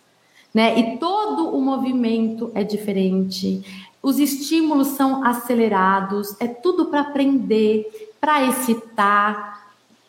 né? 0.54 0.78
E 0.78 0.96
todo 0.96 1.54
o 1.54 1.60
movimento 1.60 2.50
é 2.54 2.64
diferente, 2.64 3.92
os 4.02 4.18
estímulos 4.18 4.88
são 4.88 5.22
acelerados, 5.22 6.34
é 6.40 6.48
tudo 6.48 6.86
para 6.86 7.02
aprender, 7.02 8.14
para 8.18 8.42
excitar, 8.46 9.63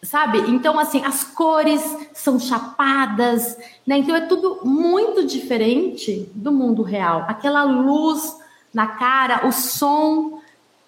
sabe? 0.06 0.40
Então, 0.50 0.80
assim, 0.80 1.04
as 1.04 1.24
cores 1.24 1.82
são 2.14 2.40
chapadas, 2.40 3.58
né? 3.86 3.98
Então, 3.98 4.16
é 4.16 4.22
tudo 4.22 4.62
muito 4.64 5.26
diferente 5.26 6.30
do 6.34 6.52
mundo 6.52 6.82
real. 6.84 7.26
Aquela 7.28 7.64
luz 7.64 8.38
na 8.74 8.88
cara, 8.88 9.48
o 9.48 9.52
som 9.52 10.40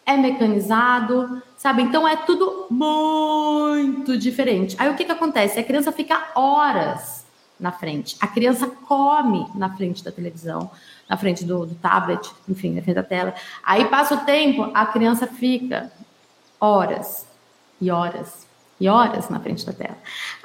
é 0.06 0.16
mecanizado, 0.16 1.42
sabe? 1.58 1.82
Então, 1.82 2.08
é 2.08 2.16
tudo 2.16 2.68
muito 2.70 4.18
diferente. 4.18 4.76
Aí, 4.80 4.90
o 4.90 4.96
que 4.96 5.04
que 5.04 5.12
acontece? 5.12 5.60
A 5.60 5.64
criança 5.64 5.92
fica 5.92 6.32
horas 6.36 7.26
na 7.60 7.72
frente. 7.72 8.16
A 8.22 8.28
criança 8.28 8.68
come 8.68 9.48
na 9.56 9.76
frente 9.76 10.04
da 10.04 10.12
televisão, 10.12 10.70
na 11.10 11.18
frente 11.18 11.44
do, 11.44 11.66
do 11.66 11.76
tablet, 11.76 12.30
enfim, 12.48 12.76
na 12.76 12.82
frente 12.82 12.96
da 12.96 13.04
tela. 13.04 13.34
Aí, 13.64 13.86
passa 13.86 14.16
o 14.16 14.20
tempo, 14.20 14.70
a 14.74 14.86
criança 14.86 15.28
fica 15.28 15.92
horas 16.60 17.28
e 17.82 17.92
horas 17.92 18.47
e 18.80 18.88
horas 18.88 19.30
na 19.30 19.40
frente 19.40 19.66
da 19.66 19.74
tela. 19.74 19.98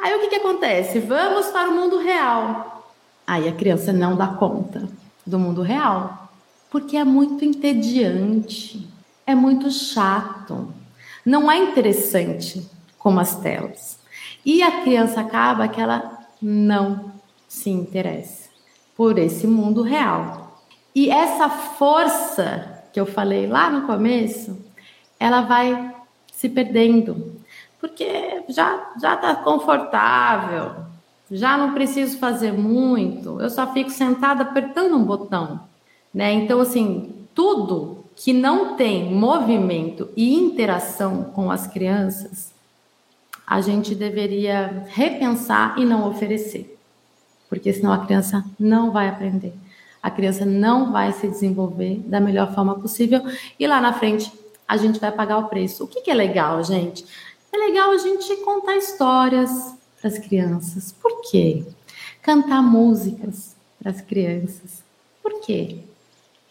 Aí 0.03 0.15
o 0.15 0.21
que, 0.21 0.29
que 0.29 0.37
acontece? 0.37 0.99
Vamos 1.01 1.47
para 1.49 1.71
o 1.71 1.75
mundo 1.75 1.99
real. 1.99 2.91
Aí 3.27 3.49
a 3.49 3.53
criança 3.53 3.93
não 3.93 4.17
dá 4.17 4.29
conta 4.29 4.89
do 5.25 5.39
mundo 5.39 5.63
real, 5.63 6.29
porque 6.71 6.97
é 6.97 7.05
muito 7.05 7.45
entediante, 7.45 8.89
é 9.27 9.35
muito 9.35 9.71
chato, 9.71 10.73
não 11.25 11.51
é 11.51 11.59
interessante 11.59 12.69
como 12.99 13.21
as 13.21 13.37
telas. 13.37 13.99
E 14.45 14.63
a 14.63 14.83
criança 14.83 15.21
acaba 15.21 15.69
que 15.69 15.81
ela 15.81 16.27
não 16.41 17.13
se 17.47 17.71
interessa 17.71 18.51
por 18.97 19.19
esse 19.19 19.47
mundo 19.47 19.83
real. 19.83 20.61
E 20.95 21.11
essa 21.11 21.49
força 21.49 22.83
que 22.93 23.01
eu 23.01 23.07
falei 23.07 23.47
lá 23.47 23.71
no 23.71 23.87
começo, 23.87 24.59
ela 25.19 25.43
vai 25.43 25.95
se 26.33 26.49
perdendo 26.49 27.41
porque 27.83 28.45
já 28.49 28.93
já 29.01 29.15
está 29.15 29.35
confortável, 29.35 30.85
já 31.29 31.59
não 31.59 31.75
preciso 31.75 32.17
fazer 32.17 32.53
muito, 32.53 33.41
eu 33.41 33.51
só 33.51 33.73
fico 33.73 33.91
sentada 33.91 34.45
apertando 34.45 34.97
um 34.97 35.03
botão, 35.03 35.61
né? 36.15 36.33
Então 36.33 36.61
assim, 36.61 37.13
tudo 37.35 38.05
que 38.15 38.33
não 38.33 38.77
tem 38.77 39.13
movimento 39.13 40.09
e 40.17 40.33
interação 40.33 41.25
com 41.25 41.51
as 41.51 41.67
crianças, 41.67 42.53
a 43.45 43.61
gente 43.61 43.97
deveria 43.97 44.85
repensar 44.87 45.77
e 45.77 45.85
não 45.85 46.09
oferecer, 46.09 46.79
porque 47.49 47.73
senão 47.73 47.93
a 47.93 48.07
criança 48.07 48.45
não 48.59 48.93
vai 48.93 49.09
aprender. 49.09 49.53
A 50.01 50.11
criança 50.11 50.45
não 50.45 50.93
vai 50.93 51.13
se 51.13 51.27
desenvolver 51.27 52.01
da 52.07 52.21
melhor 52.21 52.55
forma 52.55 52.77
possível 52.77 53.23
e 53.59 53.67
lá 53.67 53.81
na 53.81 53.93
frente 53.93 54.33
a 54.69 54.77
gente 54.77 54.99
vai 55.01 55.13
pagar 55.13 55.39
o 55.39 55.49
preço. 55.49 55.85
O 55.85 55.87
que, 55.89 56.01
que 56.01 56.11
é 56.11 56.15
legal, 56.15 56.63
gente? 56.65 57.05
É 57.53 57.57
legal 57.59 57.91
a 57.91 57.99
gente 57.99 58.35
contar 58.39 58.77
histórias 58.77 59.75
para 60.01 60.09
as 60.09 60.19
crianças. 60.19 60.91
Por 60.93 61.21
quê? 61.31 61.65
Cantar 62.23 62.63
músicas 62.63 63.55
para 63.79 63.91
as 63.91 64.01
crianças. 64.01 64.83
Por 65.23 65.41
quê? 65.41 65.81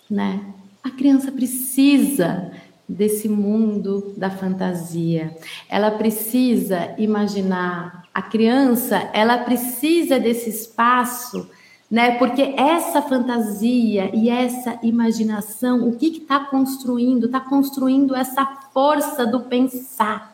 Né? 0.10 0.46
A 0.84 0.92
criança 0.92 1.32
precisa 1.32 2.52
desse 2.88 3.28
mundo 3.28 4.14
da 4.16 4.30
fantasia. 4.30 5.36
Ela 5.68 5.90
precisa 5.92 6.94
imaginar. 6.98 8.02
A 8.14 8.22
criança, 8.22 9.10
ela 9.14 9.38
precisa 9.40 10.20
desse 10.20 10.50
espaço, 10.50 11.50
né? 11.90 12.18
Porque 12.18 12.42
essa 12.58 13.02
fantasia 13.02 14.14
e 14.14 14.30
essa 14.30 14.78
imaginação, 14.84 15.88
o 15.88 15.96
que 15.96 16.08
está 16.08 16.42
construindo? 16.42 17.28
Está 17.28 17.40
construindo 17.40 18.14
essa 18.14 18.46
força 18.74 19.26
do 19.26 19.40
pensar 19.42 20.31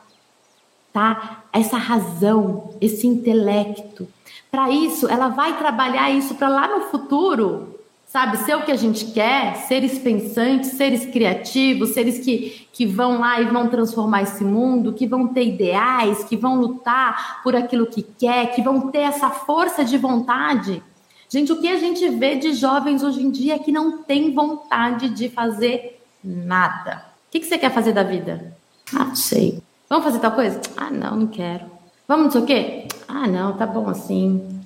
tá? 0.98 1.44
Essa 1.54 1.78
razão, 1.78 2.72
esse 2.82 3.06
intelecto. 3.06 4.08
Para 4.50 4.72
isso, 4.72 5.08
ela 5.08 5.28
vai 5.28 5.56
trabalhar 5.56 6.10
isso 6.10 6.34
para 6.34 6.50
lá 6.50 6.68
no 6.68 6.86
futuro, 6.86 7.80
sabe? 8.08 8.38
Ser 8.38 8.56
o 8.56 8.64
que 8.64 8.72
a 8.72 8.76
gente 8.76 9.06
quer, 9.12 9.56
seres 9.68 10.00
pensantes, 10.00 10.72
seres 10.72 11.06
criativos, 11.06 11.90
seres 11.90 12.18
que, 12.18 12.68
que 12.74 12.84
vão 12.84 13.20
lá 13.20 13.40
e 13.40 13.46
vão 13.46 13.68
transformar 13.68 14.24
esse 14.24 14.44
mundo, 14.44 14.92
que 14.92 15.06
vão 15.06 15.28
ter 15.28 15.46
ideais, 15.46 16.24
que 16.24 16.36
vão 16.36 16.60
lutar 16.60 17.44
por 17.44 17.56
aquilo 17.56 17.86
que 17.86 18.02
quer, 18.02 18.56
que 18.56 18.64
vão 18.64 18.90
ter 18.90 19.02
essa 19.02 19.30
força 19.30 19.86
de 19.86 20.00
vontade. 20.00 20.82
Gente, 21.30 21.52
o 21.52 21.62
que 21.62 21.68
a 21.68 21.78
gente 21.78 22.10
vê 22.10 22.38
de 22.38 22.54
jovens 22.54 23.04
hoje 23.04 23.22
em 23.22 23.30
dia 23.30 23.54
é 23.54 23.60
que 23.60 23.72
não 23.72 24.00
tem 24.02 24.34
vontade 24.34 25.10
de 25.10 25.30
fazer 25.30 26.02
nada. 26.24 27.06
O 27.28 27.32
que, 27.32 27.40
que 27.40 27.46
você 27.46 27.60
quer 27.60 27.72
fazer 27.72 27.94
da 27.94 28.02
vida? 28.02 28.58
Ah, 28.96 29.06
não 29.06 29.16
sei. 29.16 29.62
Vamos 29.90 30.06
fazer 30.06 30.20
tal 30.20 30.32
coisa? 30.32 30.60
Ah, 30.76 30.92
não, 30.92 31.16
não 31.16 31.28
quero. 31.28 31.66
Vamos 32.08 32.26
não 32.26 32.32
sei 32.32 32.42
o 32.42 32.46
quê? 32.46 32.88
Ah, 33.08 33.28
não, 33.28 33.58
tá 33.58 33.66
bom 33.66 33.90
assim. 33.90 34.62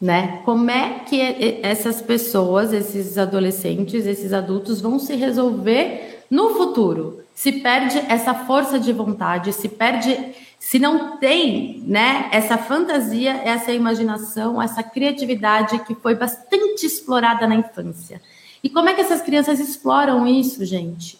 Né? 0.00 0.42
Como 0.44 0.70
é 0.70 1.00
que 1.00 1.60
essas 1.62 2.00
pessoas, 2.00 2.72
esses 2.72 3.18
adolescentes, 3.18 4.06
esses 4.06 4.32
adultos 4.32 4.80
vão 4.80 4.98
se 4.98 5.16
resolver 5.16 6.24
no 6.30 6.50
futuro? 6.50 7.24
se 7.38 7.52
perde 7.52 7.96
essa 8.08 8.34
força 8.34 8.80
de 8.80 8.92
vontade, 8.92 9.52
se 9.52 9.68
perde, 9.68 10.34
se 10.58 10.76
não 10.76 11.18
tem, 11.18 11.80
né, 11.86 12.28
essa 12.32 12.58
fantasia, 12.58 13.30
essa 13.44 13.70
imaginação, 13.70 14.60
essa 14.60 14.82
criatividade 14.82 15.78
que 15.84 15.94
foi 15.94 16.16
bastante 16.16 16.84
explorada 16.84 17.46
na 17.46 17.54
infância. 17.54 18.20
E 18.60 18.68
como 18.68 18.88
é 18.88 18.94
que 18.94 19.02
essas 19.02 19.22
crianças 19.22 19.60
exploram 19.60 20.26
isso, 20.26 20.64
gente? 20.64 21.16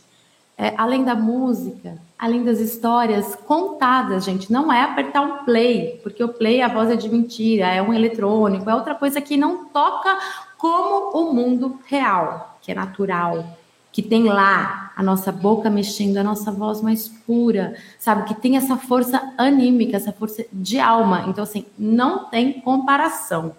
É, 0.60 0.74
além 0.76 1.04
da 1.04 1.14
música, 1.14 1.96
além 2.18 2.42
das 2.42 2.58
histórias 2.58 3.36
contadas, 3.36 4.24
gente, 4.24 4.52
não 4.52 4.72
é 4.72 4.82
apertar 4.82 5.20
um 5.20 5.44
play, 5.44 6.00
porque 6.02 6.22
o 6.24 6.28
play, 6.28 6.60
a 6.60 6.66
voz 6.66 6.90
é 6.90 6.96
de 6.96 7.08
mentira, 7.08 7.66
é 7.66 7.80
um 7.80 7.94
eletrônico, 7.94 8.68
é 8.68 8.74
outra 8.74 8.96
coisa 8.96 9.20
que 9.20 9.36
não 9.36 9.66
toca 9.66 10.18
como 10.56 11.16
o 11.16 11.32
mundo 11.32 11.78
real, 11.86 12.58
que 12.60 12.72
é 12.72 12.74
natural, 12.74 13.56
que 13.92 14.02
tem 14.02 14.24
lá 14.24 14.92
a 14.96 15.02
nossa 15.02 15.30
boca 15.30 15.70
mexendo, 15.70 16.16
a 16.16 16.24
nossa 16.24 16.50
voz 16.50 16.82
mais 16.82 17.08
pura, 17.08 17.76
sabe? 17.96 18.24
Que 18.24 18.34
tem 18.34 18.56
essa 18.56 18.76
força 18.76 19.32
anímica, 19.38 19.96
essa 19.96 20.12
força 20.12 20.44
de 20.52 20.80
alma. 20.80 21.26
Então, 21.28 21.44
assim, 21.44 21.64
não 21.78 22.24
tem 22.24 22.60
comparação, 22.60 23.54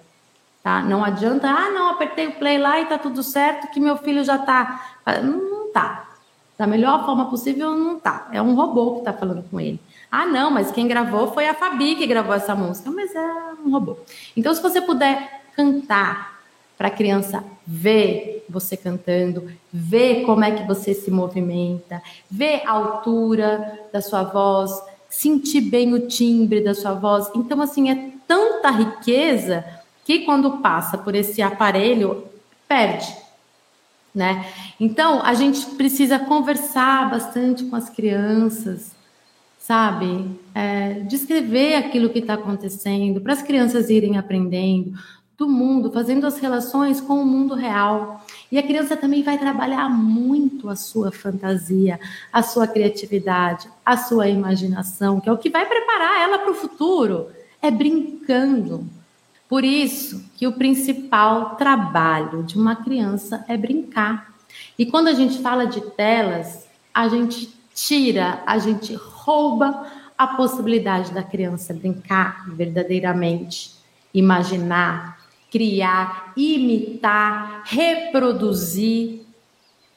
tá? 0.62 0.82
Não 0.82 1.01
adianta, 1.01 1.48
ah, 1.48 1.72
não, 1.72 1.91
apertei 1.91 2.27
o 2.27 2.34
play 2.34 2.58
lá 2.58 2.82
e 2.82 2.88
tá 2.88 2.98
tudo 2.98 3.24
certo, 3.24 3.72
que 3.72 3.79
meu 3.79 3.96
filho 3.96 4.22
já 4.22 4.38
tá. 4.38 4.98
Não 5.24 5.72
tá. 5.72 6.09
Da 6.60 6.68
melhor 6.68 7.06
forma 7.06 7.30
possível, 7.30 7.74
não 7.74 7.98
tá. 7.98 8.28
É 8.34 8.42
um 8.42 8.54
robô 8.54 8.98
que 8.98 9.06
tá 9.06 9.13
falando 9.13 9.46
com 9.50 9.62
ele. 9.62 9.80
Ah, 10.12 10.25
não, 10.25 10.51
mas 10.51 10.74
quem 10.74 10.89
gravou 10.89 11.32
foi 11.32 11.48
a 11.48 11.54
Fabi 11.54 11.96
que 11.96 12.06
gravou 12.06 12.34
essa 12.36 12.54
música. 12.54 12.92
Mas 12.92 13.16
é 13.16 13.54
um 13.66 13.72
robô. 13.72 13.96
Então, 14.36 14.54
se 14.54 14.62
você 14.62 14.82
puder 14.82 15.42
cantar 15.56 16.42
para 16.78 16.89
a 16.89 16.92
criança 16.92 17.42
ver 17.66 18.46
você 18.50 18.75
cantando, 18.75 19.50
ver 19.72 20.25
como 20.25 20.44
é 20.44 20.51
que 20.51 20.68
você 20.68 20.94
se 20.94 21.10
movimenta, 21.10 22.01
ver 22.30 22.63
a 22.66 22.72
altura 22.72 23.80
da 23.94 24.01
sua 24.01 24.24
voz, 24.24 24.72
sentir 25.10 25.62
bem 25.62 25.94
o 25.94 26.08
timbre 26.10 26.60
da 26.60 26.75
sua 26.75 26.94
voz. 26.94 27.32
Então, 27.34 27.62
assim, 27.62 27.89
é 27.89 28.12
tanta 28.28 28.70
riqueza 28.70 29.63
que 30.04 30.25
quando 30.25 30.58
passa 30.58 30.98
por 30.98 31.16
esse 31.16 31.42
aparelho, 31.42 32.25
perde 32.68 33.19
né? 34.13 34.46
Então, 34.80 35.22
a 35.24 35.34
gente 35.34 35.66
precisa 35.75 36.18
conversar 36.20 37.10
bastante 37.10 37.63
com 37.66 37.75
as 37.75 37.89
crianças, 37.89 38.92
sabe? 39.58 40.39
É, 40.54 41.01
descrever 41.01 41.75
aquilo 41.75 42.10
que 42.10 42.20
está 42.20 42.34
acontecendo, 42.34 43.22
para 43.22 43.34
as 43.34 43.42
crianças 43.42 43.89
irem 43.89 44.18
aprendendo 44.18 44.94
do 45.38 45.48
mundo, 45.48 45.89
fazendo 45.89 46.28
as 46.28 46.38
relações 46.38 47.00
com 47.00 47.22
o 47.22 47.25
mundo 47.25 47.56
real. 47.56 48.25
E 48.51 48.58
a 48.58 48.63
criança 48.63 48.98
também 48.98 49.24
vai 49.24 49.38
trabalhar 49.38 49.88
muito 49.88 50.68
a 50.68 50.75
sua 50.75 51.13
fantasia, 51.13 51.98
a 52.32 52.44
sua 52.44 52.68
criatividade, 52.68 53.70
a 53.86 53.96
sua 53.96 54.28
imaginação, 54.28 55.22
que 55.22 55.30
é 55.30 55.32
o 55.32 55.38
que 55.38 55.50
vai 55.50 55.66
preparar 55.66 56.22
ela 56.22 56.39
para 56.39 56.51
o 56.51 56.56
futuro. 56.56 57.28
É 57.62 57.72
brincando, 57.72 58.86
por 59.50 59.65
isso 59.65 60.24
que 60.38 60.46
o 60.46 60.53
principal 60.53 61.56
trabalho 61.56 62.44
de 62.44 62.56
uma 62.56 62.75
criança 62.75 63.44
é 63.48 63.58
brincar. 63.58 64.32
E 64.77 64.86
quando 64.86 65.08
a 65.08 65.13
gente 65.13 65.41
fala 65.41 65.65
de 65.65 65.82
telas, 65.82 66.68
a 66.94 67.08
gente 67.08 67.51
tira, 67.74 68.44
a 68.46 68.60
gente 68.60 68.94
rouba 68.94 69.88
a 70.15 70.27
possibilidade 70.27 71.12
da 71.12 71.24
criança 71.24 71.74
brincar 71.74 72.48
verdadeiramente, 72.50 73.72
imaginar, 74.13 75.18
criar, 75.51 76.32
imitar, 76.38 77.63
reproduzir 77.65 79.22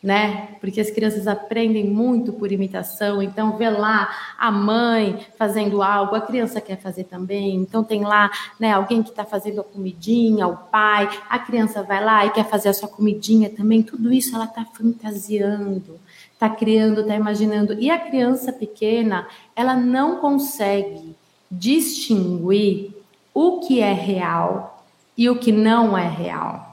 né? 0.02 0.56
Porque 0.60 0.80
as 0.80 0.90
crianças 0.90 1.28
aprendem 1.28 1.84
muito 1.84 2.32
por 2.32 2.50
imitação, 2.50 3.22
então 3.22 3.56
vê 3.56 3.70
lá 3.70 4.10
a 4.36 4.50
mãe 4.50 5.24
fazendo 5.38 5.80
algo, 5.80 6.16
a 6.16 6.20
criança 6.20 6.60
quer 6.60 6.76
fazer 6.80 7.04
também, 7.04 7.54
então 7.54 7.84
tem 7.84 8.02
lá, 8.02 8.28
né, 8.58 8.72
alguém 8.72 9.02
que 9.02 9.10
está 9.10 9.24
fazendo 9.24 9.60
a 9.60 9.64
comidinha, 9.64 10.48
o 10.48 10.56
pai, 10.56 11.08
a 11.30 11.38
criança 11.38 11.84
vai 11.84 12.04
lá 12.04 12.26
e 12.26 12.30
quer 12.30 12.44
fazer 12.48 12.70
a 12.70 12.74
sua 12.74 12.88
comidinha 12.88 13.48
também, 13.48 13.82
tudo 13.82 14.12
isso 14.12 14.34
ela 14.34 14.46
está 14.46 14.64
fantasiando, 14.64 16.00
está 16.32 16.50
criando, 16.50 17.02
está 17.02 17.14
imaginando, 17.14 17.74
e 17.74 17.88
a 17.88 17.98
criança 17.98 18.52
pequena, 18.52 19.28
ela 19.54 19.76
não 19.76 20.16
consegue 20.16 21.14
distinguir 21.48 22.90
o 23.32 23.60
que 23.60 23.80
é 23.80 23.92
real 23.92 24.84
e 25.16 25.30
o 25.30 25.36
que 25.36 25.52
não 25.52 25.96
é 25.96 26.08
real. 26.08 26.71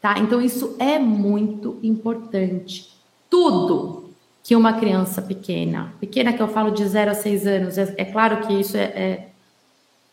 Tá? 0.00 0.18
Então, 0.18 0.40
isso 0.40 0.76
é 0.78 0.98
muito 0.98 1.78
importante. 1.82 2.90
Tudo 3.28 4.10
que 4.42 4.56
uma 4.56 4.72
criança 4.72 5.20
pequena, 5.20 5.92
pequena 6.00 6.32
que 6.32 6.40
eu 6.40 6.48
falo 6.48 6.70
de 6.70 6.86
0 6.86 7.10
a 7.10 7.14
6 7.14 7.46
anos, 7.46 7.78
é, 7.78 7.94
é, 7.98 8.04
claro 8.06 8.46
que 8.46 8.52
isso 8.54 8.76
é, 8.76 8.82
é, 8.82 9.28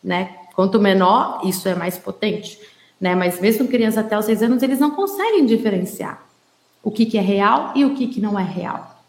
né? 0.04 0.36
Quanto 0.54 0.78
menor, 0.78 1.40
isso 1.44 1.68
é 1.68 1.74
mais 1.74 1.96
potente, 1.96 2.60
né? 3.00 3.14
Mas 3.14 3.40
mesmo 3.40 3.66
criança 3.66 4.00
até 4.00 4.18
os 4.18 4.26
6 4.26 4.42
anos, 4.42 4.62
eles 4.62 4.78
não 4.78 4.90
conseguem 4.90 5.46
diferenciar 5.46 6.22
o 6.82 6.90
que, 6.90 7.06
que 7.06 7.16
é 7.16 7.22
real 7.22 7.72
e 7.74 7.84
o 7.84 7.94
que, 7.94 8.08
que 8.08 8.20
não 8.20 8.38
é 8.38 8.44
real. 8.44 9.02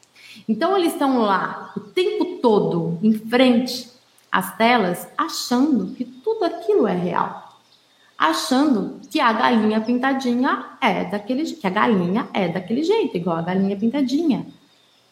Então, 0.47 0.77
eles 0.77 0.93
estão 0.93 1.19
lá 1.19 1.73
o 1.75 1.81
tempo 1.81 2.39
todo 2.41 2.97
em 3.03 3.13
frente 3.13 3.89
às 4.31 4.55
telas, 4.55 5.07
achando 5.17 5.87
que 5.93 6.05
tudo 6.05 6.45
aquilo 6.45 6.87
é 6.87 6.95
real 6.95 7.48
achando 8.19 8.99
que 9.09 9.21
a 9.21 9.31
galinha 9.31 9.79
pintadinha 9.79 10.65
é 10.81 11.05
daquele 11.05 11.45
que 11.53 11.65
a 11.65 11.69
galinha 11.69 12.27
é 12.33 12.49
daquele 12.49 12.83
jeito, 12.83 13.15
igual 13.15 13.37
a 13.37 13.41
galinha 13.41 13.77
pintadinha, 13.77 14.45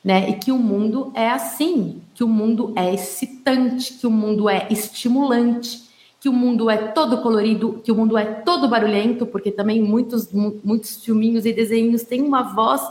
né? 0.03 0.29
E 0.29 0.33
que 0.33 0.51
o 0.51 0.57
mundo 0.57 1.09
é 1.15 1.29
assim, 1.29 2.01
que 2.13 2.21
o 2.21 2.27
mundo 2.27 2.73
é 2.75 2.93
excitante, 2.93 3.93
que 3.93 4.05
o 4.05 4.11
mundo 4.11 4.49
é 4.49 4.67
estimulante, 4.69 5.87
que 6.19 6.27
o 6.27 6.33
mundo 6.33 6.69
é 6.69 6.75
todo 6.89 7.21
colorido, 7.21 7.81
que 7.81 7.93
o 7.93 7.95
mundo 7.95 8.17
é 8.17 8.25
todo 8.25 8.67
barulhento, 8.67 9.25
porque 9.25 9.51
também 9.51 9.81
muitos 9.81 10.29
muitos 10.33 11.01
filminhos 11.03 11.45
e 11.45 11.53
desenhos 11.53 12.03
têm 12.03 12.21
uma 12.21 12.41
voz 12.41 12.81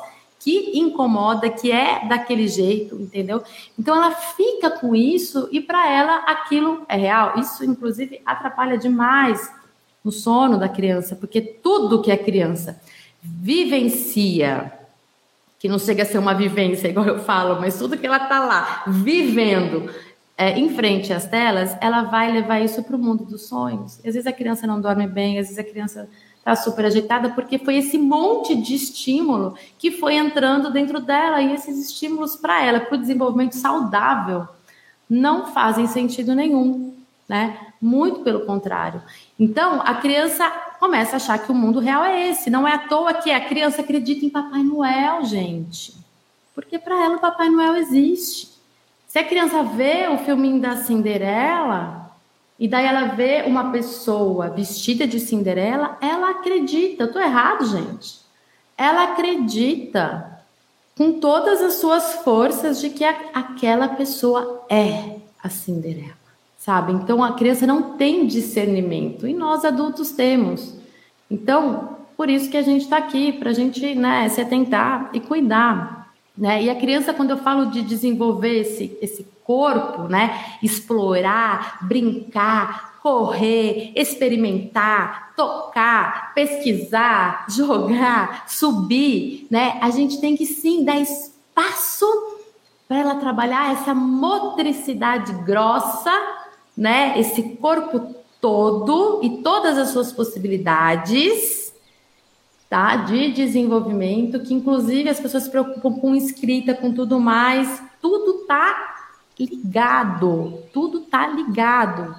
que 0.40 0.78
incomoda, 0.78 1.50
que 1.50 1.70
é 1.70 2.06
daquele 2.08 2.48
jeito, 2.48 2.94
entendeu? 2.94 3.42
Então 3.78 3.94
ela 3.94 4.12
fica 4.12 4.70
com 4.70 4.96
isso 4.96 5.46
e 5.52 5.60
para 5.60 5.90
ela 5.90 6.16
aquilo 6.20 6.86
é 6.88 6.96
real. 6.96 7.38
Isso 7.38 7.62
inclusive 7.64 8.22
atrapalha 8.24 8.78
demais 8.78 9.50
no 10.06 10.12
sono 10.12 10.56
da 10.56 10.68
criança, 10.68 11.16
porque 11.16 11.40
tudo 11.40 12.00
que 12.00 12.12
a 12.12 12.16
criança 12.16 12.80
vivencia, 13.20 14.72
que 15.58 15.68
não 15.68 15.80
chega 15.80 16.04
a 16.04 16.06
ser 16.06 16.18
uma 16.18 16.32
vivência, 16.32 16.86
igual 16.86 17.06
eu 17.06 17.18
falo, 17.18 17.60
mas 17.60 17.76
tudo 17.76 17.98
que 17.98 18.06
ela 18.06 18.18
está 18.18 18.38
lá 18.38 18.84
vivendo 18.86 19.90
é, 20.38 20.56
em 20.56 20.70
frente 20.70 21.12
às 21.12 21.26
telas, 21.26 21.76
ela 21.80 22.02
vai 22.04 22.30
levar 22.30 22.60
isso 22.60 22.84
para 22.84 22.94
o 22.94 22.98
mundo 23.00 23.24
dos 23.24 23.48
sonhos. 23.48 23.98
Às 23.98 24.14
vezes 24.14 24.28
a 24.28 24.32
criança 24.32 24.64
não 24.64 24.80
dorme 24.80 25.08
bem, 25.08 25.40
às 25.40 25.48
vezes 25.48 25.58
a 25.58 25.68
criança 25.68 26.08
está 26.38 26.54
super 26.54 26.84
agitada, 26.84 27.30
porque 27.30 27.58
foi 27.58 27.74
esse 27.78 27.98
monte 27.98 28.54
de 28.54 28.76
estímulo 28.76 29.56
que 29.76 29.90
foi 29.90 30.14
entrando 30.14 30.70
dentro 30.70 31.00
dela, 31.00 31.42
e 31.42 31.52
esses 31.52 31.84
estímulos 31.84 32.36
para 32.36 32.64
ela, 32.64 32.78
para 32.78 32.94
o 32.94 33.00
desenvolvimento 33.00 33.56
saudável, 33.56 34.46
não 35.10 35.52
fazem 35.52 35.88
sentido 35.88 36.32
nenhum 36.32 36.95
né? 37.28 37.72
Muito 37.80 38.20
pelo 38.20 38.46
contrário. 38.46 39.02
Então, 39.38 39.80
a 39.84 39.94
criança 39.94 40.48
começa 40.78 41.14
a 41.14 41.16
achar 41.16 41.38
que 41.38 41.50
o 41.50 41.54
mundo 41.54 41.80
real 41.80 42.04
é 42.04 42.28
esse. 42.28 42.50
Não 42.50 42.66
é 42.66 42.74
à 42.74 42.78
toa 42.78 43.14
que 43.14 43.30
a 43.30 43.40
criança 43.40 43.82
acredita 43.82 44.24
em 44.24 44.30
Papai 44.30 44.62
Noel, 44.62 45.24
gente. 45.24 45.94
Porque 46.54 46.78
para 46.78 47.04
ela 47.04 47.16
o 47.16 47.20
Papai 47.20 47.48
Noel 47.48 47.76
existe. 47.76 48.56
Se 49.08 49.18
a 49.18 49.24
criança 49.24 49.62
vê 49.62 50.08
o 50.08 50.18
filminho 50.18 50.60
da 50.60 50.76
Cinderela, 50.76 52.10
e 52.58 52.68
daí 52.68 52.86
ela 52.86 53.06
vê 53.08 53.44
uma 53.46 53.70
pessoa 53.70 54.48
vestida 54.48 55.06
de 55.06 55.18
Cinderela, 55.20 55.98
ela 56.00 56.30
acredita. 56.30 57.04
Eu 57.04 57.12
tô 57.12 57.18
errado, 57.18 57.66
gente. 57.66 58.20
Ela 58.78 59.04
acredita 59.12 60.42
com 60.96 61.18
todas 61.20 61.60
as 61.60 61.74
suas 61.74 62.14
forças 62.16 62.80
de 62.80 62.90
que 62.90 63.04
aquela 63.04 63.88
pessoa 63.88 64.64
é 64.70 65.16
a 65.42 65.50
Cinderela 65.50 66.25
sabe? 66.66 66.92
Então 66.92 67.22
a 67.22 67.34
criança 67.34 67.64
não 67.64 67.96
tem 67.96 68.26
discernimento 68.26 69.24
e 69.24 69.32
nós 69.32 69.64
adultos 69.64 70.10
temos. 70.10 70.74
Então, 71.30 71.96
por 72.16 72.28
isso 72.28 72.50
que 72.50 72.56
a 72.56 72.62
gente 72.62 72.82
está 72.82 72.96
aqui, 72.96 73.32
para 73.32 73.50
a 73.50 73.54
gente 73.54 73.94
né, 73.94 74.28
se 74.28 74.40
atentar 74.40 75.10
e 75.12 75.20
cuidar. 75.20 76.10
Né? 76.36 76.64
E 76.64 76.70
a 76.70 76.74
criança, 76.74 77.14
quando 77.14 77.30
eu 77.30 77.36
falo 77.36 77.66
de 77.66 77.82
desenvolver 77.82 78.62
esse, 78.62 78.98
esse 79.00 79.24
corpo, 79.44 80.08
né, 80.08 80.56
explorar, 80.60 81.78
brincar, 81.82 82.98
correr, 83.00 83.92
experimentar, 83.94 85.34
tocar, 85.36 86.34
pesquisar, 86.34 87.46
jogar, 87.48 88.48
subir, 88.48 89.46
né? 89.48 89.78
A 89.80 89.90
gente 89.90 90.20
tem 90.20 90.36
que 90.36 90.44
sim 90.44 90.84
dar 90.84 90.98
espaço 90.98 92.06
para 92.88 92.98
ela 92.98 93.14
trabalhar 93.14 93.72
essa 93.72 93.94
motricidade 93.94 95.32
grossa 95.44 96.10
né, 96.76 97.18
esse 97.18 97.42
corpo 97.56 98.14
todo 98.40 99.20
e 99.22 99.42
todas 99.42 99.78
as 99.78 99.88
suas 99.88 100.12
possibilidades 100.12 101.66
tá? 102.68 102.96
De 102.96 103.32
desenvolvimento, 103.32 104.40
que 104.40 104.54
inclusive 104.54 105.08
as 105.08 105.20
pessoas 105.20 105.44
se 105.44 105.50
preocupam 105.50 105.94
com 105.94 106.14
escrita, 106.14 106.74
com 106.74 106.92
tudo 106.92 107.20
mais, 107.20 107.82
tudo 108.00 108.44
tá 108.46 108.96
ligado, 109.38 110.62
tudo 110.72 111.00
tá 111.00 111.26
ligado. 111.26 112.16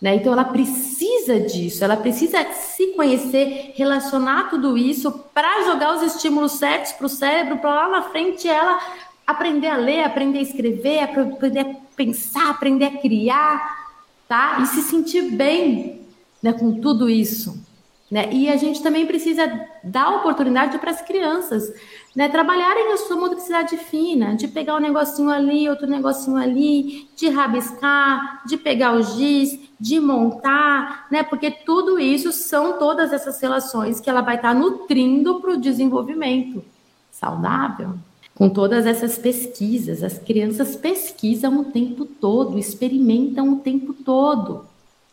Né? 0.00 0.16
Então 0.16 0.32
ela 0.32 0.44
precisa 0.44 1.40
disso, 1.40 1.82
ela 1.82 1.96
precisa 1.96 2.44
se 2.52 2.88
conhecer, 2.88 3.72
relacionar 3.76 4.50
tudo 4.50 4.76
isso 4.76 5.10
para 5.32 5.64
jogar 5.64 5.96
os 5.96 6.02
estímulos 6.02 6.52
certos 6.52 6.92
para 6.92 7.06
o 7.06 7.08
cérebro, 7.08 7.58
para 7.58 7.74
lá 7.74 7.88
na 7.88 8.02
frente 8.02 8.46
ela 8.46 8.78
aprender 9.26 9.68
a 9.68 9.76
ler, 9.76 10.04
aprender 10.04 10.38
a 10.38 10.42
escrever, 10.42 11.00
aprender 11.00 11.60
a 11.60 11.74
pensar, 11.96 12.50
aprender 12.50 12.84
a 12.84 12.98
criar, 12.98 13.85
tá? 14.28 14.58
E 14.60 14.66
se 14.66 14.82
sentir 14.82 15.30
bem 15.30 16.02
né, 16.42 16.52
com 16.52 16.80
tudo 16.80 17.08
isso. 17.08 17.64
Né? 18.10 18.32
E 18.32 18.48
a 18.48 18.56
gente 18.56 18.82
também 18.82 19.04
precisa 19.04 19.48
dar 19.82 20.16
oportunidade 20.16 20.78
para 20.78 20.92
as 20.92 21.02
crianças 21.02 21.72
né, 22.14 22.28
trabalharem 22.28 22.92
a 22.92 22.96
sua 22.96 23.16
motricidade 23.16 23.76
fina, 23.76 24.36
de 24.36 24.48
pegar 24.48 24.76
um 24.76 24.80
negocinho 24.80 25.28
ali, 25.28 25.68
outro 25.68 25.86
negocinho 25.86 26.36
ali, 26.36 27.08
de 27.16 27.28
rabiscar, 27.28 28.42
de 28.46 28.56
pegar 28.56 28.94
o 28.94 29.02
giz, 29.02 29.58
de 29.78 30.00
montar, 30.00 31.06
né? 31.10 31.22
Porque 31.22 31.50
tudo 31.50 31.98
isso 31.98 32.32
são 32.32 32.78
todas 32.78 33.12
essas 33.12 33.38
relações 33.40 34.00
que 34.00 34.08
ela 34.08 34.22
vai 34.22 34.36
estar 34.36 34.54
nutrindo 34.54 35.40
para 35.40 35.50
o 35.52 35.60
desenvolvimento 35.60 36.64
saudável. 37.10 37.94
Com 38.36 38.50
todas 38.50 38.84
essas 38.84 39.16
pesquisas, 39.16 40.04
as 40.04 40.18
crianças 40.18 40.76
pesquisam 40.76 41.58
o 41.58 41.64
tempo 41.64 42.04
todo, 42.04 42.58
experimentam 42.58 43.54
o 43.54 43.60
tempo 43.60 43.94
todo 43.94 44.66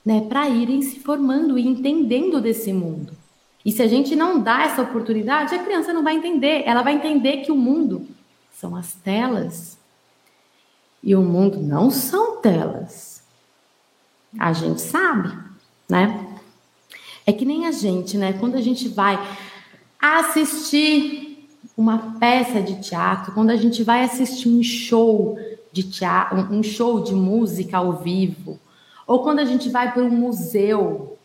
né, 0.06 0.26
para 0.28 0.50
irem 0.50 0.82
se 0.82 1.00
formando 1.00 1.58
e 1.58 1.66
entendendo 1.66 2.42
desse 2.42 2.74
mundo. 2.74 3.14
E 3.66 3.72
se 3.72 3.82
a 3.82 3.88
gente 3.88 4.14
não 4.14 4.42
dá 4.42 4.64
essa 4.64 4.82
oportunidade, 4.82 5.56
a 5.56 5.64
criança 5.64 5.94
não 5.94 6.04
vai 6.04 6.16
entender. 6.16 6.64
Ela 6.66 6.82
vai 6.82 6.96
entender 6.96 7.38
que 7.38 7.52
o 7.52 7.56
mundo 7.56 8.06
são 8.52 8.76
as 8.76 8.94
telas. 8.94 9.78
E 11.02 11.16
o 11.16 11.22
mundo 11.22 11.60
não 11.60 11.90
são 11.90 12.42
telas. 12.42 13.24
A 14.38 14.52
gente 14.52 14.82
sabe, 14.82 15.32
né? 15.88 16.28
É 17.26 17.32
que 17.32 17.46
nem 17.46 17.66
a 17.68 17.72
gente, 17.72 18.18
né? 18.18 18.34
Quando 18.34 18.56
a 18.56 18.62
gente 18.62 18.90
vai 18.90 19.18
assistir 19.98 21.23
uma 21.76 22.16
peça 22.20 22.62
de 22.62 22.82
teatro, 22.82 23.34
quando 23.34 23.50
a 23.50 23.56
gente 23.56 23.84
vai 23.84 24.04
assistir 24.04 24.50
um 24.50 24.62
show 24.62 25.38
de 25.72 25.84
teatro, 25.84 26.38
um 26.54 26.62
show 26.62 27.02
de 27.02 27.14
música 27.14 27.78
ao 27.78 27.94
vivo, 27.94 28.60
ou 29.08 29.24
quando 29.24 29.40
a 29.40 29.46
gente 29.46 29.70
vai 29.70 29.92
para 29.92 30.04
um 30.04 30.10
museu, 30.10 31.18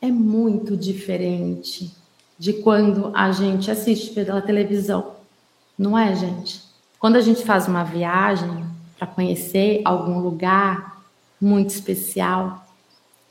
é 0.00 0.08
muito 0.08 0.76
diferente 0.76 1.92
de 2.38 2.52
quando 2.54 3.10
a 3.14 3.32
gente 3.32 3.70
assiste 3.70 4.10
pela 4.10 4.40
televisão. 4.40 5.12
Não 5.76 5.96
é, 5.96 6.14
gente? 6.14 6.60
Quando 6.98 7.16
a 7.16 7.20
gente 7.20 7.44
faz 7.44 7.68
uma 7.68 7.84
viagem 7.84 8.64
para 8.98 9.06
conhecer 9.06 9.80
algum 9.84 10.18
lugar 10.18 11.02
muito 11.40 11.70
especial, 11.70 12.66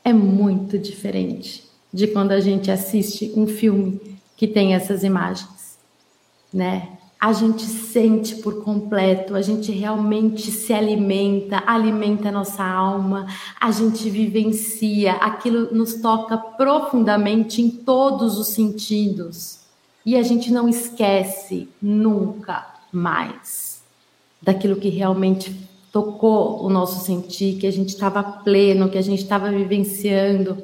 é 0.02 0.12
muito 0.12 0.78
diferente 0.78 1.68
de 1.92 2.06
quando 2.06 2.32
a 2.32 2.40
gente 2.40 2.70
assiste 2.70 3.32
um 3.36 3.46
filme 3.46 4.00
que 4.36 4.46
tem 4.46 4.74
essas 4.74 5.02
imagens, 5.02 5.67
né? 6.52 6.98
a 7.20 7.32
gente 7.32 7.62
sente 7.62 8.36
por 8.36 8.62
completo, 8.62 9.34
a 9.34 9.42
gente 9.42 9.72
realmente 9.72 10.52
se 10.52 10.72
alimenta, 10.72 11.62
alimenta 11.66 12.28
a 12.28 12.32
nossa 12.32 12.62
alma, 12.62 13.26
a 13.60 13.72
gente 13.72 14.08
vivencia, 14.08 15.14
aquilo 15.14 15.74
nos 15.74 15.94
toca 15.94 16.36
profundamente 16.36 17.60
em 17.60 17.70
todos 17.70 18.38
os 18.38 18.48
sentidos. 18.48 19.58
E 20.06 20.16
a 20.16 20.22
gente 20.22 20.52
não 20.52 20.68
esquece 20.68 21.68
nunca 21.82 22.66
mais 22.92 23.82
daquilo 24.40 24.76
que 24.76 24.88
realmente 24.88 25.54
tocou 25.90 26.64
o 26.64 26.70
nosso 26.70 27.04
sentir, 27.04 27.58
que 27.58 27.66
a 27.66 27.72
gente 27.72 27.88
estava 27.88 28.22
pleno, 28.22 28.88
que 28.88 28.96
a 28.96 29.02
gente 29.02 29.22
estava 29.22 29.50
vivenciando 29.50 30.62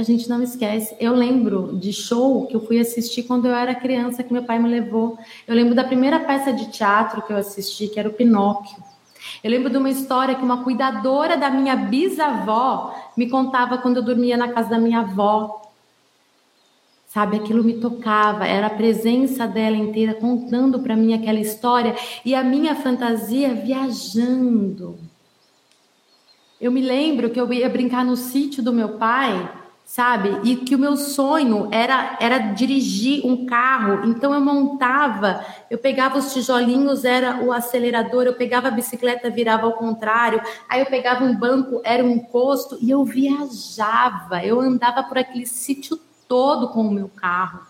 a 0.00 0.02
gente 0.02 0.28
não 0.30 0.42
esquece. 0.42 0.96
Eu 0.98 1.14
lembro 1.14 1.76
de 1.76 1.92
show 1.92 2.46
que 2.46 2.56
eu 2.56 2.66
fui 2.66 2.80
assistir 2.80 3.24
quando 3.24 3.46
eu 3.46 3.54
era 3.54 3.74
criança, 3.74 4.22
que 4.22 4.32
meu 4.32 4.42
pai 4.42 4.58
me 4.58 4.68
levou. 4.68 5.18
Eu 5.46 5.54
lembro 5.54 5.74
da 5.74 5.84
primeira 5.84 6.18
peça 6.20 6.52
de 6.52 6.70
teatro 6.70 7.20
que 7.22 7.32
eu 7.32 7.36
assisti, 7.36 7.86
que 7.86 8.00
era 8.00 8.08
o 8.08 8.12
Pinóquio. 8.12 8.82
Eu 9.44 9.50
lembro 9.50 9.68
de 9.68 9.76
uma 9.76 9.90
história 9.90 10.34
que 10.34 10.42
uma 10.42 10.64
cuidadora 10.64 11.36
da 11.36 11.50
minha 11.50 11.76
bisavó 11.76 12.94
me 13.14 13.28
contava 13.28 13.76
quando 13.76 13.98
eu 13.98 14.02
dormia 14.02 14.38
na 14.38 14.48
casa 14.48 14.70
da 14.70 14.78
minha 14.78 15.00
avó. 15.00 15.60
Sabe, 17.06 17.36
aquilo 17.36 17.62
me 17.62 17.74
tocava, 17.74 18.46
era 18.46 18.68
a 18.68 18.70
presença 18.70 19.46
dela 19.46 19.76
inteira 19.76 20.14
contando 20.14 20.78
para 20.78 20.96
mim 20.96 21.12
aquela 21.12 21.40
história 21.40 21.94
e 22.24 22.34
a 22.34 22.42
minha 22.42 22.74
fantasia 22.74 23.52
viajando. 23.52 24.98
Eu 26.58 26.72
me 26.72 26.80
lembro 26.80 27.28
que 27.28 27.40
eu 27.40 27.52
ia 27.52 27.68
brincar 27.68 28.04
no 28.04 28.16
sítio 28.16 28.62
do 28.62 28.72
meu 28.72 28.90
pai 28.90 29.59
sabe? 29.90 30.38
E 30.44 30.54
que 30.54 30.76
o 30.76 30.78
meu 30.78 30.96
sonho 30.96 31.68
era 31.72 32.16
era 32.20 32.38
dirigir 32.38 33.26
um 33.26 33.44
carro. 33.44 34.08
Então 34.08 34.32
eu 34.32 34.40
montava, 34.40 35.44
eu 35.68 35.78
pegava 35.78 36.16
os 36.16 36.32
tijolinhos, 36.32 37.04
era 37.04 37.42
o 37.42 37.50
acelerador, 37.50 38.22
eu 38.22 38.34
pegava 38.34 38.68
a 38.68 38.70
bicicleta, 38.70 39.28
virava 39.28 39.66
ao 39.66 39.72
contrário. 39.72 40.40
Aí 40.68 40.78
eu 40.78 40.86
pegava 40.86 41.24
um 41.24 41.36
banco, 41.36 41.80
era 41.84 42.04
um 42.04 42.10
encosto 42.10 42.78
e 42.80 42.88
eu 42.88 43.04
viajava. 43.04 44.44
Eu 44.44 44.60
andava 44.60 45.02
por 45.02 45.18
aquele 45.18 45.44
sítio 45.44 45.98
todo 46.28 46.68
com 46.68 46.82
o 46.82 46.92
meu 46.92 47.08
carro 47.08 47.69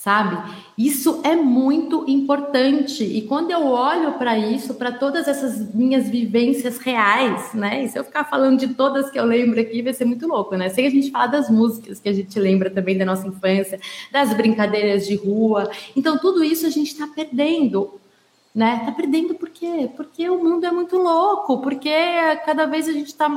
sabe? 0.00 0.50
Isso 0.78 1.20
é 1.24 1.36
muito 1.36 2.06
importante. 2.08 3.04
E 3.04 3.20
quando 3.20 3.50
eu 3.50 3.66
olho 3.66 4.14
para 4.14 4.38
isso, 4.38 4.72
para 4.72 4.92
todas 4.92 5.28
essas 5.28 5.74
minhas 5.74 6.08
vivências 6.08 6.78
reais, 6.78 7.52
né? 7.52 7.84
E 7.84 7.88
se 7.90 7.98
eu 7.98 8.04
ficar 8.04 8.24
falando 8.24 8.58
de 8.58 8.68
todas 8.68 9.10
que 9.10 9.20
eu 9.20 9.26
lembro 9.26 9.60
aqui, 9.60 9.82
vai 9.82 9.92
ser 9.92 10.06
muito 10.06 10.26
louco, 10.26 10.56
né? 10.56 10.70
Que 10.70 10.80
a 10.86 10.90
gente 10.90 11.10
fala 11.10 11.26
das 11.26 11.50
músicas 11.50 12.00
que 12.00 12.08
a 12.08 12.14
gente 12.14 12.40
lembra 12.40 12.70
também 12.70 12.96
da 12.96 13.04
nossa 13.04 13.28
infância, 13.28 13.78
das 14.10 14.32
brincadeiras 14.32 15.06
de 15.06 15.16
rua. 15.16 15.70
Então, 15.94 16.16
tudo 16.16 16.42
isso 16.42 16.64
a 16.64 16.70
gente 16.70 16.92
está 16.92 17.06
perdendo. 17.06 18.00
Né? 18.54 18.82
Tá 18.86 18.92
perdendo 18.92 19.34
por 19.34 19.50
quê? 19.50 19.90
Porque 19.94 20.28
o 20.30 20.42
mundo 20.42 20.64
é 20.64 20.72
muito 20.72 20.96
louco, 20.96 21.60
porque 21.60 21.92
cada 22.46 22.64
vez 22.64 22.88
a 22.88 22.92
gente 22.92 23.08
está 23.08 23.28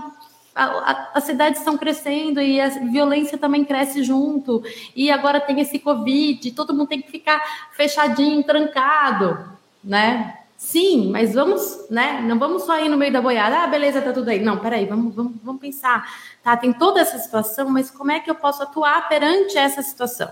as 0.56 1.24
cidades 1.24 1.60
estão 1.60 1.78
crescendo 1.78 2.40
e 2.40 2.62
a 2.62 2.70
violência 2.70 3.38
também 3.38 3.66
cresce 3.66 4.04
junto. 4.04 4.64
E 4.96 5.10
agora 5.10 5.42
tem 5.42 5.60
esse 5.60 5.80
Covid, 5.80 6.52
todo 6.52 6.74
mundo 6.74 6.88
tem 6.88 7.02
que 7.02 7.10
ficar 7.10 7.42
fechadinho, 7.72 8.44
trancado, 8.44 9.52
né? 9.84 10.38
Sim, 10.58 11.12
mas 11.12 11.34
vamos, 11.34 11.90
né? 11.90 12.22
Não 12.22 12.40
vamos 12.40 12.64
só 12.64 12.80
ir 12.80 12.88
no 12.88 12.98
meio 12.98 13.12
da 13.12 13.22
boiada. 13.22 13.64
Ah, 13.64 13.68
beleza, 13.68 14.02
tá 14.02 14.14
tudo 14.14 14.30
aí. 14.30 14.40
Não, 14.42 14.58
peraí, 14.60 14.86
vamos, 14.86 15.14
vamos, 15.14 15.34
vamos 15.44 15.60
pensar. 15.60 16.08
Tá, 16.42 16.56
tem 16.56 16.72
toda 16.72 17.02
essa 17.02 17.18
situação, 17.18 17.70
mas 17.70 17.92
como 17.92 18.12
é 18.12 18.20
que 18.20 18.32
eu 18.32 18.36
posso 18.36 18.64
atuar 18.64 19.10
perante 19.10 19.58
essa 19.58 19.82
situação? 19.82 20.32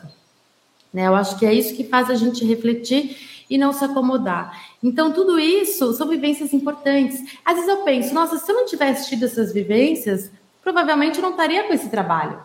Né? 0.94 1.08
Eu 1.08 1.16
acho 1.16 1.38
que 1.38 1.46
é 1.46 1.54
isso 1.54 1.76
que 1.76 1.84
faz 1.84 2.10
a 2.10 2.16
gente 2.16 2.46
refletir 2.46 3.46
e 3.50 3.58
não 3.58 3.74
se 3.74 3.84
acomodar. 3.84 4.58
Então, 4.84 5.12
tudo 5.12 5.40
isso 5.40 5.94
são 5.94 6.08
vivências 6.08 6.54
importantes. 6.54 7.24
Às 7.46 7.56
vezes 7.56 7.70
eu 7.70 7.84
penso, 7.84 8.14
nossa, 8.14 8.38
se 8.38 8.52
eu 8.52 8.56
não 8.56 8.66
tivesse 8.66 9.10
tido 9.10 9.26
essas 9.26 9.54
vivências, 9.54 10.32
provavelmente 10.64 11.18
eu 11.18 11.22
não 11.22 11.32
estaria 11.32 11.64
com 11.64 11.74
esse 11.74 11.90
trabalho. 11.90 12.40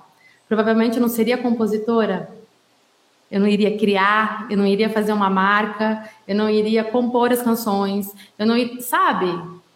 Provavelmente 0.46 0.96
eu 0.96 1.02
não 1.02 1.08
seria 1.08 1.38
compositora. 1.38 2.30
Eu 3.30 3.40
não 3.40 3.48
iria 3.48 3.76
criar, 3.76 4.46
eu 4.50 4.56
não 4.56 4.66
iria 4.66 4.88
fazer 4.88 5.12
uma 5.12 5.28
marca, 5.30 6.08
eu 6.28 6.36
não 6.36 6.48
iria 6.48 6.84
compor 6.84 7.32
as 7.32 7.42
canções, 7.42 8.12
eu 8.38 8.46
não 8.46 8.56
iria, 8.56 8.80
sabe? 8.80 9.26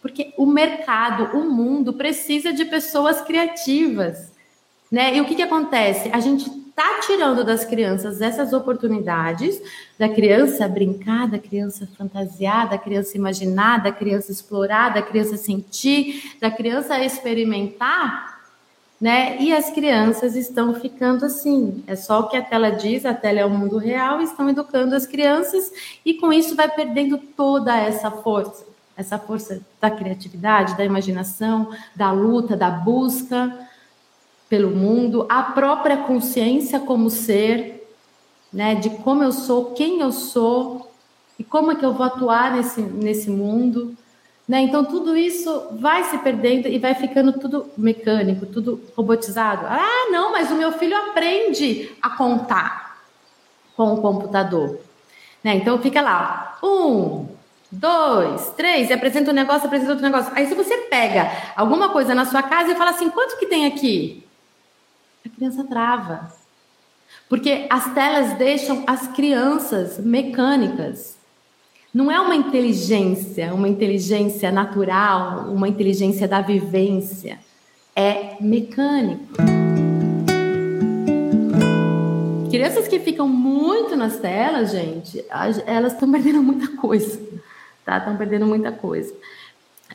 Porque 0.01 0.33
o 0.37 0.46
mercado, 0.46 1.37
o 1.37 1.51
mundo 1.51 1.92
precisa 1.92 2.53
de 2.53 2.64
pessoas 2.64 3.20
criativas, 3.20 4.33
né? 4.90 5.16
E 5.16 5.20
o 5.20 5.25
que 5.25 5.35
que 5.35 5.42
acontece? 5.42 6.11
A 6.12 6.20
gente 6.20 6.60
está 6.81 7.01
tirando 7.01 7.45
das 7.45 7.62
crianças 7.62 8.23
essas 8.23 8.55
oportunidades, 8.55 9.61
da 9.99 10.09
criança 10.09 10.66
brincar, 10.66 11.29
da 11.29 11.38
criança 11.38 11.87
fantasiar, 11.99 12.71
da 12.71 12.79
criança 12.79 13.19
imaginar, 13.19 13.83
da 13.83 13.93
criança 13.93 14.33
explorar, 14.33 14.95
da 14.95 15.03
criança 15.03 15.37
sentir, 15.37 16.37
da 16.40 16.51
criança 16.51 16.99
experimentar, 16.99 18.40
né? 18.99 19.37
E 19.40 19.53
as 19.53 19.71
crianças 19.71 20.35
estão 20.35 20.75
ficando 20.75 21.27
assim. 21.27 21.85
É 21.87 21.95
só 21.95 22.21
o 22.21 22.29
que 22.29 22.37
a 22.37 22.43
tela 22.43 22.71
diz, 22.71 23.05
a 23.05 23.12
tela 23.12 23.40
é 23.40 23.45
o 23.45 23.51
mundo 23.51 23.77
real, 23.77 24.23
estão 24.23 24.49
educando 24.49 24.95
as 24.95 25.07
crianças 25.07 25.71
e 26.05 26.14
com 26.14 26.33
isso 26.33 26.57
vai 26.57 26.69
perdendo 26.69 27.19
toda 27.19 27.77
essa 27.77 28.11
força, 28.11 28.64
essa 28.97 29.19
força 29.19 29.61
da 29.81 29.90
criatividade, 29.90 30.77
da 30.79 30.85
imaginação, 30.85 31.71
da 31.95 32.11
luta, 32.11 32.57
da 32.57 32.71
busca 32.71 33.69
pelo 34.50 34.70
mundo, 34.72 35.26
a 35.28 35.44
própria 35.44 35.96
consciência 35.98 36.80
como 36.80 37.08
ser, 37.08 37.88
né, 38.52 38.74
de 38.74 38.90
como 38.90 39.22
eu 39.22 39.30
sou, 39.30 39.66
quem 39.66 40.00
eu 40.00 40.10
sou 40.10 40.90
e 41.38 41.44
como 41.44 41.70
é 41.70 41.76
que 41.76 41.86
eu 41.86 41.94
vou 41.94 42.04
atuar 42.04 42.56
nesse, 42.56 42.80
nesse 42.82 43.30
mundo. 43.30 43.96
Né? 44.48 44.62
Então, 44.62 44.84
tudo 44.84 45.16
isso 45.16 45.68
vai 45.78 46.02
se 46.02 46.18
perdendo 46.18 46.66
e 46.66 46.80
vai 46.80 46.96
ficando 46.96 47.32
tudo 47.32 47.70
mecânico, 47.78 48.44
tudo 48.44 48.82
robotizado. 48.96 49.64
Ah, 49.66 50.08
não, 50.10 50.32
mas 50.32 50.50
o 50.50 50.56
meu 50.56 50.72
filho 50.72 50.96
aprende 50.96 51.92
a 52.02 52.10
contar. 52.10 52.98
com 53.76 53.94
o 53.94 54.02
computador. 54.02 54.80
Né? 55.44 55.54
Então 55.54 55.78
fica 55.78 56.02
lá, 56.02 56.58
um, 56.62 57.28
dois, 57.70 58.50
três, 58.56 58.90
e 58.90 58.92
apresenta 58.92 59.30
um 59.30 59.34
negócio, 59.34 59.66
apresenta 59.66 59.92
outro 59.92 60.04
negócio. 60.04 60.32
Aí 60.34 60.46
se 60.46 60.54
você 60.54 60.76
pega 60.90 61.30
alguma 61.56 61.88
coisa 61.90 62.14
na 62.14 62.24
sua 62.26 62.42
casa 62.42 62.72
e 62.72 62.74
fala 62.74 62.90
assim, 62.90 63.08
quanto 63.08 63.38
que 63.38 63.46
tem 63.46 63.64
aqui? 63.64 64.26
A 65.24 65.28
criança 65.28 65.64
trava. 65.64 66.33
Porque 67.28 67.66
as 67.68 67.92
telas 67.92 68.38
deixam 68.38 68.85
as 68.87 69.09
crianças 69.09 69.98
mecânicas. 69.98 71.18
Não 71.92 72.11
é 72.11 72.18
uma 72.18 72.35
inteligência, 72.35 73.52
uma 73.52 73.68
inteligência 73.68 74.50
natural, 74.50 75.50
uma 75.50 75.68
inteligência 75.68 76.26
da 76.26 76.40
vivência. 76.40 77.38
É 77.94 78.37
mecânico. 78.40 79.26
Crianças 82.48 82.88
que 82.88 82.98
ficam 82.98 83.28
muito 83.28 83.96
nas 83.96 84.18
telas, 84.18 84.70
gente, 84.70 85.22
elas 85.66 85.92
estão 85.92 86.11
perdendo 86.11 86.42
muita 86.42 86.68
coisa, 86.76 87.20
tá? 87.85 87.98
Estão 87.98 88.16
perdendo 88.16 88.46
muita 88.46 88.72
coisa. 88.72 89.14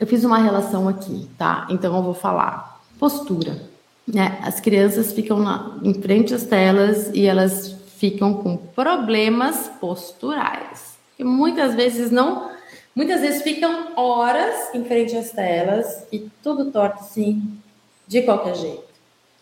Eu 0.00 0.06
fiz 0.06 0.22
uma 0.24 0.38
relação 0.38 0.88
aqui, 0.88 1.28
tá? 1.36 1.66
Então 1.68 1.96
eu 1.96 2.02
vou 2.02 2.14
falar. 2.14 2.80
Postura. 2.98 3.74
Né? 4.06 4.38
As 4.42 4.60
crianças 4.60 5.12
ficam 5.12 5.38
na, 5.38 5.78
em 5.82 5.94
frente 5.94 6.34
às 6.34 6.44
telas 6.44 7.10
e 7.12 7.26
elas 7.26 7.76
ficam 7.96 8.34
com 8.34 8.56
problemas 8.56 9.68
posturais. 9.80 10.96
E 11.18 11.24
muitas 11.24 11.74
vezes 11.74 12.10
não, 12.10 12.50
muitas 12.94 13.20
vezes 13.20 13.42
ficam 13.42 13.92
horas 13.96 14.74
em 14.74 14.84
frente 14.84 15.16
às 15.16 15.30
telas 15.30 16.06
e 16.12 16.28
tudo 16.42 16.70
torto 16.70 17.00
assim, 17.00 17.58
de 18.06 18.22
qualquer 18.22 18.54
jeito, 18.54 18.84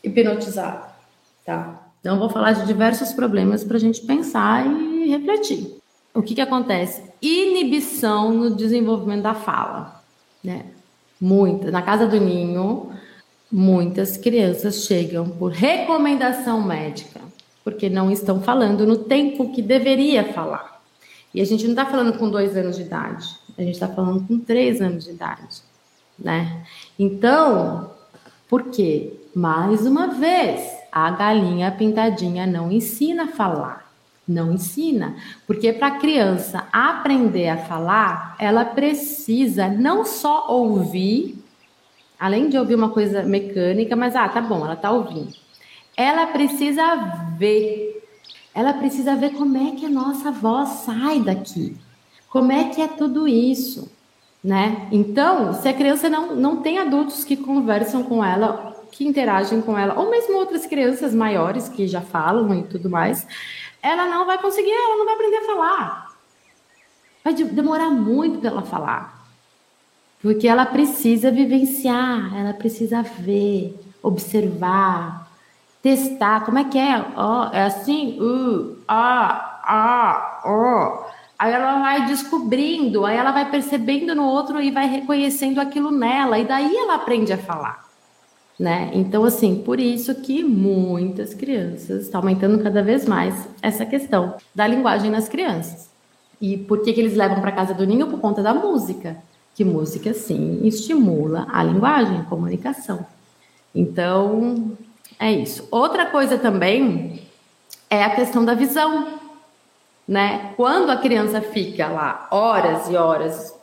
hipnotizado, 0.03 0.87
tá? 1.45 1.81
Então, 2.01 2.19
vou 2.19 2.29
falar 2.29 2.53
de 2.53 2.67
diversos 2.67 3.13
problemas 3.15 3.65
para 3.65 3.79
a 3.79 3.81
gente 3.81 4.03
pensar 4.03 4.67
e 4.67 5.09
refletir. 5.09 5.79
O 6.13 6.23
que, 6.23 6.35
que 6.35 6.41
acontece? 6.41 7.03
Inibição 7.21 8.31
no 8.31 8.55
desenvolvimento 8.55 9.23
da 9.23 9.35
fala. 9.35 10.03
Né? 10.43 10.67
Muitas. 11.19 11.73
Na 11.73 11.81
casa 11.81 12.07
do 12.07 12.21
ninho, 12.21 12.91
muitas 13.55 14.17
crianças 14.17 14.85
chegam 14.85 15.29
por 15.29 15.53
recomendação 15.53 16.61
médica, 16.61 17.21
porque 17.63 17.89
não 17.89 18.11
estão 18.11 18.43
falando 18.43 18.85
no 18.85 18.97
tempo 18.97 19.53
que 19.53 19.63
deveria 19.63 20.33
falar. 20.33 20.83
E 21.33 21.41
a 21.41 21.45
gente 21.45 21.63
não 21.63 21.71
está 21.71 21.87
falando 21.87 22.19
com 22.19 22.29
dois 22.29 22.57
anos 22.57 22.77
de 22.77 22.83
idade, 22.83 23.29
a 23.57 23.63
gente 23.63 23.75
está 23.75 23.87
falando 23.87 24.27
com 24.27 24.41
três 24.41 24.81
anos 24.81 25.05
de 25.05 25.13
idade. 25.13 25.63
Né? 26.19 26.65
Então, 26.99 27.93
por 28.49 28.65
quê? 28.71 29.13
Mais 29.33 29.87
uma 29.87 30.09
vez, 30.09 30.61
a 30.91 31.13
galinha 31.13 31.71
pintadinha 31.71 32.49
não 32.49 32.73
ensina 32.73 33.25
a 33.25 33.29
falar. 33.29 33.89
Não 34.27 34.53
ensina. 34.53 35.15
Porque 35.47 35.73
para 35.73 35.89
a 35.89 35.99
criança 35.99 36.67
aprender 36.73 37.51
a 37.51 37.59
falar, 37.59 38.35
ela 38.41 38.65
precisa 38.65 39.69
não 39.69 40.05
só 40.05 40.49
ouvir, 40.49 41.44
além 42.25 42.49
de 42.49 42.57
ouvir 42.57 42.75
uma 42.75 42.89
coisa 42.89 43.23
mecânica, 43.23 43.95
mas 43.95 44.17
ah, 44.17 44.27
tá 44.27 44.41
bom, 44.41 44.65
ela 44.65 44.77
tá 44.77 44.91
ouvindo. 44.91 45.29
Ela 45.95 46.27
precisa 46.29 46.83
ver. 47.37 48.03
Ela 48.55 48.73
precisa 48.73 49.15
ver 49.15 49.35
como 49.35 49.59
é 49.59 49.73
que 49.73 49.85
a 49.85 49.91
nossa 49.91 50.31
voz 50.31 50.71
sai 50.87 51.21
daqui. 51.21 51.77
Como 52.31 52.51
é 52.51 52.71
que 52.71 52.81
é 52.81 52.89
tudo 52.89 53.29
isso, 53.29 53.93
né? 54.43 54.89
Então, 54.91 55.53
se 55.53 55.69
a 55.69 55.75
criança 55.75 56.09
não, 56.09 56.35
não 56.35 56.63
tem 56.63 56.79
adultos 56.79 57.25
que 57.25 57.37
conversam 57.37 58.03
com 58.03 58.25
ela 58.25 58.75
que 58.91 59.07
interagem 59.07 59.61
com 59.61 59.77
ela, 59.77 60.01
ou 60.01 60.09
mesmo 60.09 60.39
outras 60.39 60.65
crianças 60.65 61.13
maiores 61.13 61.69
que 61.69 61.87
já 61.87 62.01
falam 62.01 62.55
e 62.55 62.63
tudo 62.63 62.89
mais, 62.89 63.27
ela 63.83 64.07
não 64.07 64.25
vai 64.25 64.39
conseguir, 64.39 64.71
ela 64.71 64.97
não 64.97 65.05
vai 65.05 65.15
aprender 65.15 65.37
a 65.37 65.45
falar. 65.45 66.17
Vai 67.23 67.35
demorar 67.35 67.91
muito 67.91 68.39
para 68.39 68.49
ela 68.49 68.63
falar. 68.63 69.14
Porque 70.25 70.49
ela 70.49 70.65
precisa 70.65 71.31
vivenciar, 71.31 72.35
ela 72.35 72.55
precisa 72.55 73.03
ver, 73.03 73.79
observar, 74.03 75.31
testar. 75.83 76.47
Como 76.47 76.59
é 76.59 76.65
que 76.65 76.79
é? 76.79 77.05
Oh, 77.15 77.55
é 77.55 77.65
assim? 77.65 78.19
Uh, 78.19 78.79
ah, 78.89 79.61
ah, 79.63 80.41
oh. 80.47 81.15
Aí 81.39 81.53
ela 81.53 81.79
vai 81.79 82.07
descobrindo, 82.07 83.05
aí 83.05 83.19
ela 83.19 83.33
vai 83.33 83.51
percebendo 83.51 84.15
no 84.15 84.25
outro 84.25 84.63
e 84.63 84.71
vai 84.71 84.89
reconhecendo 84.89 85.61
aquilo 85.61 85.91
nela, 85.91 86.39
e 86.39 86.47
daí 86.47 86.75
ela 86.75 86.95
aprende 86.95 87.31
a 87.31 87.37
falar 87.37 87.85
né? 88.59 88.91
Então, 88.95 89.25
assim, 89.25 89.57
por 89.57 89.81
isso 89.81 90.15
que 90.15 90.45
muitas 90.45 91.35
crianças 91.35 92.03
está 92.03 92.19
aumentando 92.19 92.63
cada 92.63 92.83
vez 92.83 93.05
mais 93.05 93.49
essa 93.61 93.85
questão 93.85 94.37
da 94.55 94.67
linguagem 94.67 95.11
nas 95.11 95.29
crianças. 95.29 95.91
E 96.41 96.57
por 96.57 96.83
que, 96.83 96.93
que 96.93 97.01
eles 97.01 97.15
levam 97.17 97.41
para 97.41 97.53
casa 97.53 97.75
do 97.75 97.87
ninho? 97.87 98.07
Por 98.07 98.21
conta 98.21 98.43
da 98.43 98.55
música. 98.55 99.17
Que 99.55 99.65
música, 99.65 100.13
sim, 100.13 100.61
estimula 100.65 101.47
a 101.53 101.63
linguagem, 101.63 102.19
a 102.19 102.25
comunicação. 102.25 103.07
Então, 103.75 104.77
é 105.19 105.31
isso. 105.33 105.69
Outra 105.71 106.07
coisa 106.07 106.37
também 106.37 107.23
é 107.89 108.03
a 108.03 108.15
questão 108.15 108.45
da 108.45 108.55
visão, 108.55 109.21
né? 110.07 110.53
Quando 110.57 110.91
a 110.91 110.97
criança 110.97 111.41
fica 111.41 111.87
lá 111.87 112.27
horas 112.31 112.89
e 112.89 112.97
horas, 112.97 113.55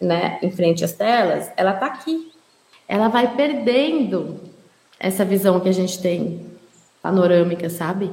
né, 0.00 0.38
em 0.42 0.50
frente 0.50 0.84
às 0.84 0.92
telas, 0.92 1.50
ela 1.56 1.72
está 1.72 1.86
aqui, 1.86 2.30
ela 2.86 3.08
vai 3.08 3.34
perdendo 3.34 4.40
essa 5.00 5.24
visão 5.24 5.58
que 5.60 5.68
a 5.68 5.72
gente 5.72 6.00
tem 6.00 6.46
panorâmica, 7.02 7.68
sabe? 7.68 8.10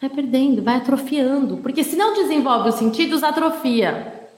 Vai 0.00 0.10
perdendo, 0.10 0.62
vai 0.62 0.76
atrofiando, 0.76 1.58
porque 1.58 1.84
se 1.84 1.96
não 1.96 2.14
desenvolve 2.14 2.70
os 2.70 2.76
sentidos, 2.76 3.22
atrofia. 3.22 4.28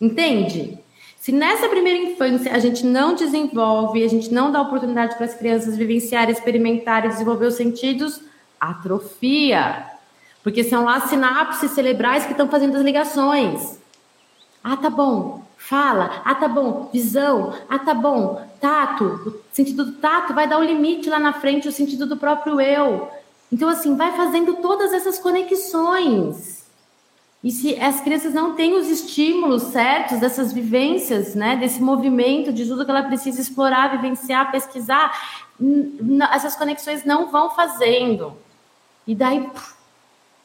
Entende? 0.00 0.81
Se 1.22 1.30
nessa 1.30 1.68
primeira 1.68 2.00
infância 2.00 2.52
a 2.52 2.58
gente 2.58 2.84
não 2.84 3.14
desenvolve, 3.14 4.02
a 4.02 4.08
gente 4.08 4.34
não 4.34 4.50
dá 4.50 4.60
oportunidade 4.60 5.14
para 5.14 5.24
as 5.24 5.34
crianças 5.34 5.76
vivenciarem, 5.76 6.32
experimentarem, 6.32 7.08
desenvolver 7.08 7.46
os 7.46 7.54
sentidos, 7.54 8.20
atrofia. 8.58 9.86
Porque 10.42 10.64
são 10.64 10.82
lá 10.82 10.98
sinapses 11.02 11.70
cerebrais 11.70 12.24
que 12.24 12.32
estão 12.32 12.48
fazendo 12.48 12.76
as 12.76 12.82
ligações. 12.82 13.78
Ah, 14.64 14.76
tá 14.76 14.90
bom. 14.90 15.44
Fala. 15.56 16.22
Ah, 16.24 16.34
tá 16.34 16.48
bom. 16.48 16.90
Visão. 16.92 17.54
Ah, 17.68 17.78
tá 17.78 17.94
bom. 17.94 18.44
Tato. 18.60 19.04
O 19.04 19.54
sentido 19.54 19.84
do 19.84 19.92
tato 19.92 20.34
vai 20.34 20.48
dar 20.48 20.58
o 20.58 20.64
limite 20.64 21.08
lá 21.08 21.20
na 21.20 21.34
frente, 21.34 21.68
o 21.68 21.72
sentido 21.72 22.04
do 22.04 22.16
próprio 22.16 22.60
eu. 22.60 23.08
Então, 23.52 23.68
assim, 23.68 23.96
vai 23.96 24.10
fazendo 24.16 24.54
todas 24.54 24.92
essas 24.92 25.20
conexões. 25.20 26.61
E 27.42 27.50
se 27.50 27.78
as 27.80 28.00
crianças 28.00 28.32
não 28.32 28.54
têm 28.54 28.74
os 28.74 28.88
estímulos 28.88 29.64
certos 29.64 30.20
dessas 30.20 30.52
vivências, 30.52 31.34
né, 31.34 31.56
desse 31.56 31.82
movimento, 31.82 32.52
de 32.52 32.64
tudo 32.64 32.84
que 32.84 32.90
ela 32.90 33.02
precisa 33.02 33.40
explorar, 33.40 33.90
vivenciar, 33.90 34.52
pesquisar, 34.52 35.12
essas 36.32 36.54
conexões 36.54 37.04
não 37.04 37.32
vão 37.32 37.50
fazendo. 37.50 38.36
E 39.04 39.14
daí, 39.14 39.50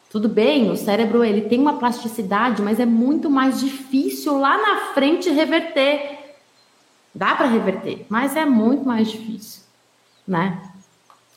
tudo 0.10 0.28
bem, 0.28 0.72
o 0.72 0.76
cérebro 0.76 1.24
ele 1.24 1.42
tem 1.42 1.60
uma 1.60 1.78
plasticidade, 1.78 2.64
mas 2.64 2.80
é 2.80 2.86
muito 2.86 3.30
mais 3.30 3.60
difícil 3.60 4.40
lá 4.40 4.58
na 4.58 4.94
frente 4.96 5.30
reverter. 5.30 6.36
Dá 7.14 7.36
para 7.36 7.46
reverter, 7.46 8.08
mas 8.10 8.36
é 8.36 8.44
muito 8.44 8.88
mais 8.88 9.12
difícil, 9.12 9.62
né? 10.28 10.64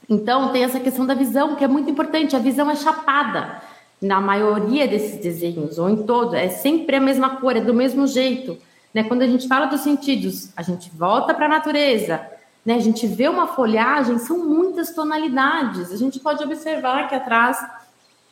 Então 0.08 0.52
tem 0.52 0.64
essa 0.64 0.80
questão 0.80 1.04
da 1.04 1.14
visão, 1.14 1.54
que 1.54 1.64
é 1.64 1.68
muito 1.68 1.90
importante. 1.90 2.34
A 2.34 2.38
visão 2.38 2.70
é 2.70 2.76
chapada 2.76 3.62
na 4.00 4.20
maioria 4.20 4.88
desses 4.88 5.20
desenhos, 5.20 5.78
ou 5.78 5.90
em 5.90 6.04
todos, 6.04 6.34
é 6.34 6.48
sempre 6.48 6.96
a 6.96 7.00
mesma 7.00 7.36
cor, 7.36 7.56
é 7.56 7.60
do 7.60 7.74
mesmo 7.74 8.06
jeito. 8.06 8.56
Né? 8.94 9.04
Quando 9.04 9.22
a 9.22 9.26
gente 9.26 9.46
fala 9.46 9.66
dos 9.66 9.80
sentidos, 9.82 10.50
a 10.56 10.62
gente 10.62 10.90
volta 10.90 11.34
para 11.34 11.46
a 11.46 11.48
natureza, 11.48 12.20
né? 12.64 12.74
a 12.74 12.80
gente 12.80 13.06
vê 13.06 13.28
uma 13.28 13.46
folhagem, 13.46 14.18
são 14.18 14.38
muitas 14.38 14.94
tonalidades. 14.94 15.92
A 15.92 15.96
gente 15.96 16.18
pode 16.18 16.42
observar 16.42 17.08
que 17.08 17.14
atrás 17.14 17.58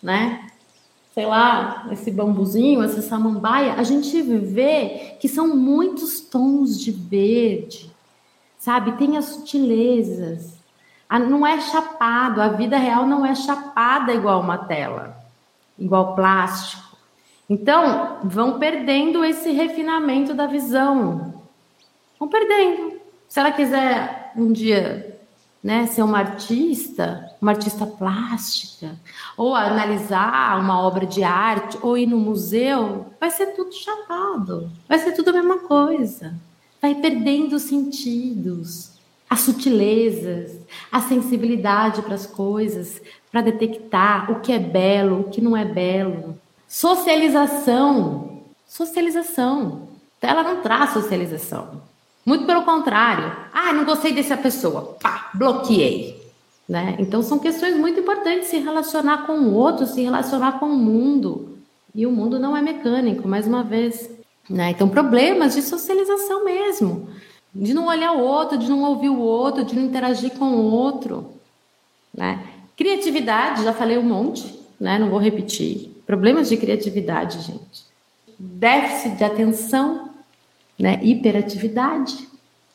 né? 0.03 0.47
Sei 1.13 1.27
lá, 1.27 1.89
esse 1.91 2.11
bambuzinho, 2.11 2.83
essa 2.83 3.03
samambaia, 3.03 3.75
a 3.75 3.83
gente 3.83 4.23
vê 4.23 5.17
que 5.21 5.29
são 5.29 5.49
muitos 5.57 6.21
tons 6.21 6.79
de 6.79 6.93
verde, 6.93 7.93
sabe? 8.57 8.93
Tem 8.93 9.17
as 9.17 9.25
sutilezas. 9.25 10.57
Não 11.11 11.47
é 11.47 11.61
chapado, 11.61 12.41
a 12.41 12.49
vida 12.49 12.77
real 12.77 13.07
não 13.07 13.27
é 13.27 13.35
chapada 13.35 14.13
igual 14.13 14.41
uma 14.41 14.59
tela, 14.59 15.18
igual 15.79 16.15
plástico. 16.15 16.97
Então, 17.49 18.19
vão 18.25 18.59
perdendo 18.59 19.25
esse 19.25 19.51
refinamento 19.53 20.35
da 20.35 20.47
visão. 20.47 21.43
Vão 22.19 22.29
perdendo. 22.29 23.01
Se 23.29 23.41
ela 23.41 23.53
quiser 23.53 24.33
um 24.37 24.53
dia 24.53 25.19
né, 25.63 25.87
ser 25.87 26.03
uma 26.03 26.19
artista, 26.19 27.35
uma 27.41 27.53
artista 27.53 27.87
plástica, 27.87 28.99
ou 29.37 29.55
analisar 29.55 30.61
uma 30.61 30.81
obra 30.81 31.07
de 31.07 31.23
arte, 31.23 31.79
ou 31.83 31.97
ir 31.97 32.07
no 32.07 32.19
museu, 32.19 33.07
vai 33.21 33.31
ser 33.31 33.49
tudo 33.49 33.73
chapado, 33.73 34.71
vai 34.89 34.99
ser 34.99 35.13
tudo 35.13 35.31
a 35.31 35.33
mesma 35.33 35.59
coisa. 35.59 36.35
Vai 36.81 36.95
perdendo 36.95 37.57
os 37.57 37.63
sentidos, 37.63 38.98
as 39.29 39.41
sutilezas, 39.41 40.59
a 40.91 41.01
sensibilidade 41.01 42.03
para 42.03 42.15
as 42.15 42.27
coisas, 42.27 43.01
para 43.31 43.43
detectar 43.43 44.31
o 44.31 44.41
que 44.41 44.53
é 44.53 44.59
belo, 44.59 45.21
o 45.21 45.25
que 45.25 45.41
não 45.41 45.57
é 45.57 45.65
belo, 45.65 46.39
Socialização. 46.69 48.43
Socialização. 48.69 49.89
Ela 50.21 50.43
não 50.43 50.61
traz 50.61 50.91
socialização. 50.91 51.81
Muito 52.27 52.45
pelo 52.45 52.63
contrário. 52.63 53.35
Ah, 53.53 53.73
não 53.73 53.87
gostei 53.87 54.13
dessa 54.13 54.37
pessoa. 54.37 54.97
Pá, 55.01 55.31
bloqueei. 55.33 56.19
Né? 56.69 56.97
Então 56.99 57.23
são 57.23 57.39
questões 57.39 57.75
muito 57.75 58.01
importantes 58.01 58.49
se 58.49 58.59
relacionar 58.59 59.27
com 59.27 59.33
o 59.33 59.55
outro, 59.55 59.87
se 59.87 60.03
relacionar 60.03 60.61
com 60.61 60.67
o 60.67 60.77
mundo. 60.77 61.59
E 61.95 62.07
o 62.07 62.13
mundo 62.13 62.39
não 62.39 62.55
é 62.55 62.61
mecânico, 62.61 63.27
mais 63.27 63.47
uma 63.47 63.65
vez. 63.65 64.11
Né? 64.49 64.71
Então, 64.71 64.89
problemas 64.89 65.55
de 65.55 65.63
socialização 65.63 66.45
mesmo. 66.45 67.09
De 67.59 67.75
não 67.75 67.87
olhar 67.87 68.13
o 68.13 68.21
outro, 68.21 68.57
de 68.57 68.69
não 68.69 68.83
ouvir 68.85 69.09
o 69.09 69.19
outro, 69.19 69.65
de 69.65 69.75
não 69.75 69.83
interagir 69.83 70.31
com 70.39 70.47
o 70.47 70.71
outro. 70.71 71.33
Né? 72.15 72.45
Criatividade, 72.77 73.65
já 73.65 73.73
falei 73.73 73.99
um 73.99 74.03
monte, 74.03 74.59
né? 74.79 74.99
não 74.99 75.11
vou 75.11 75.19
repetir. 75.19 75.91
Problemas 76.07 76.49
de 76.49 76.57
criatividade, 76.57 77.41
gente. 77.43 77.87
Déficit 78.39 79.17
de 79.17 79.25
atenção, 79.25 80.11
né? 80.79 81.01
hiperatividade. 81.03 82.29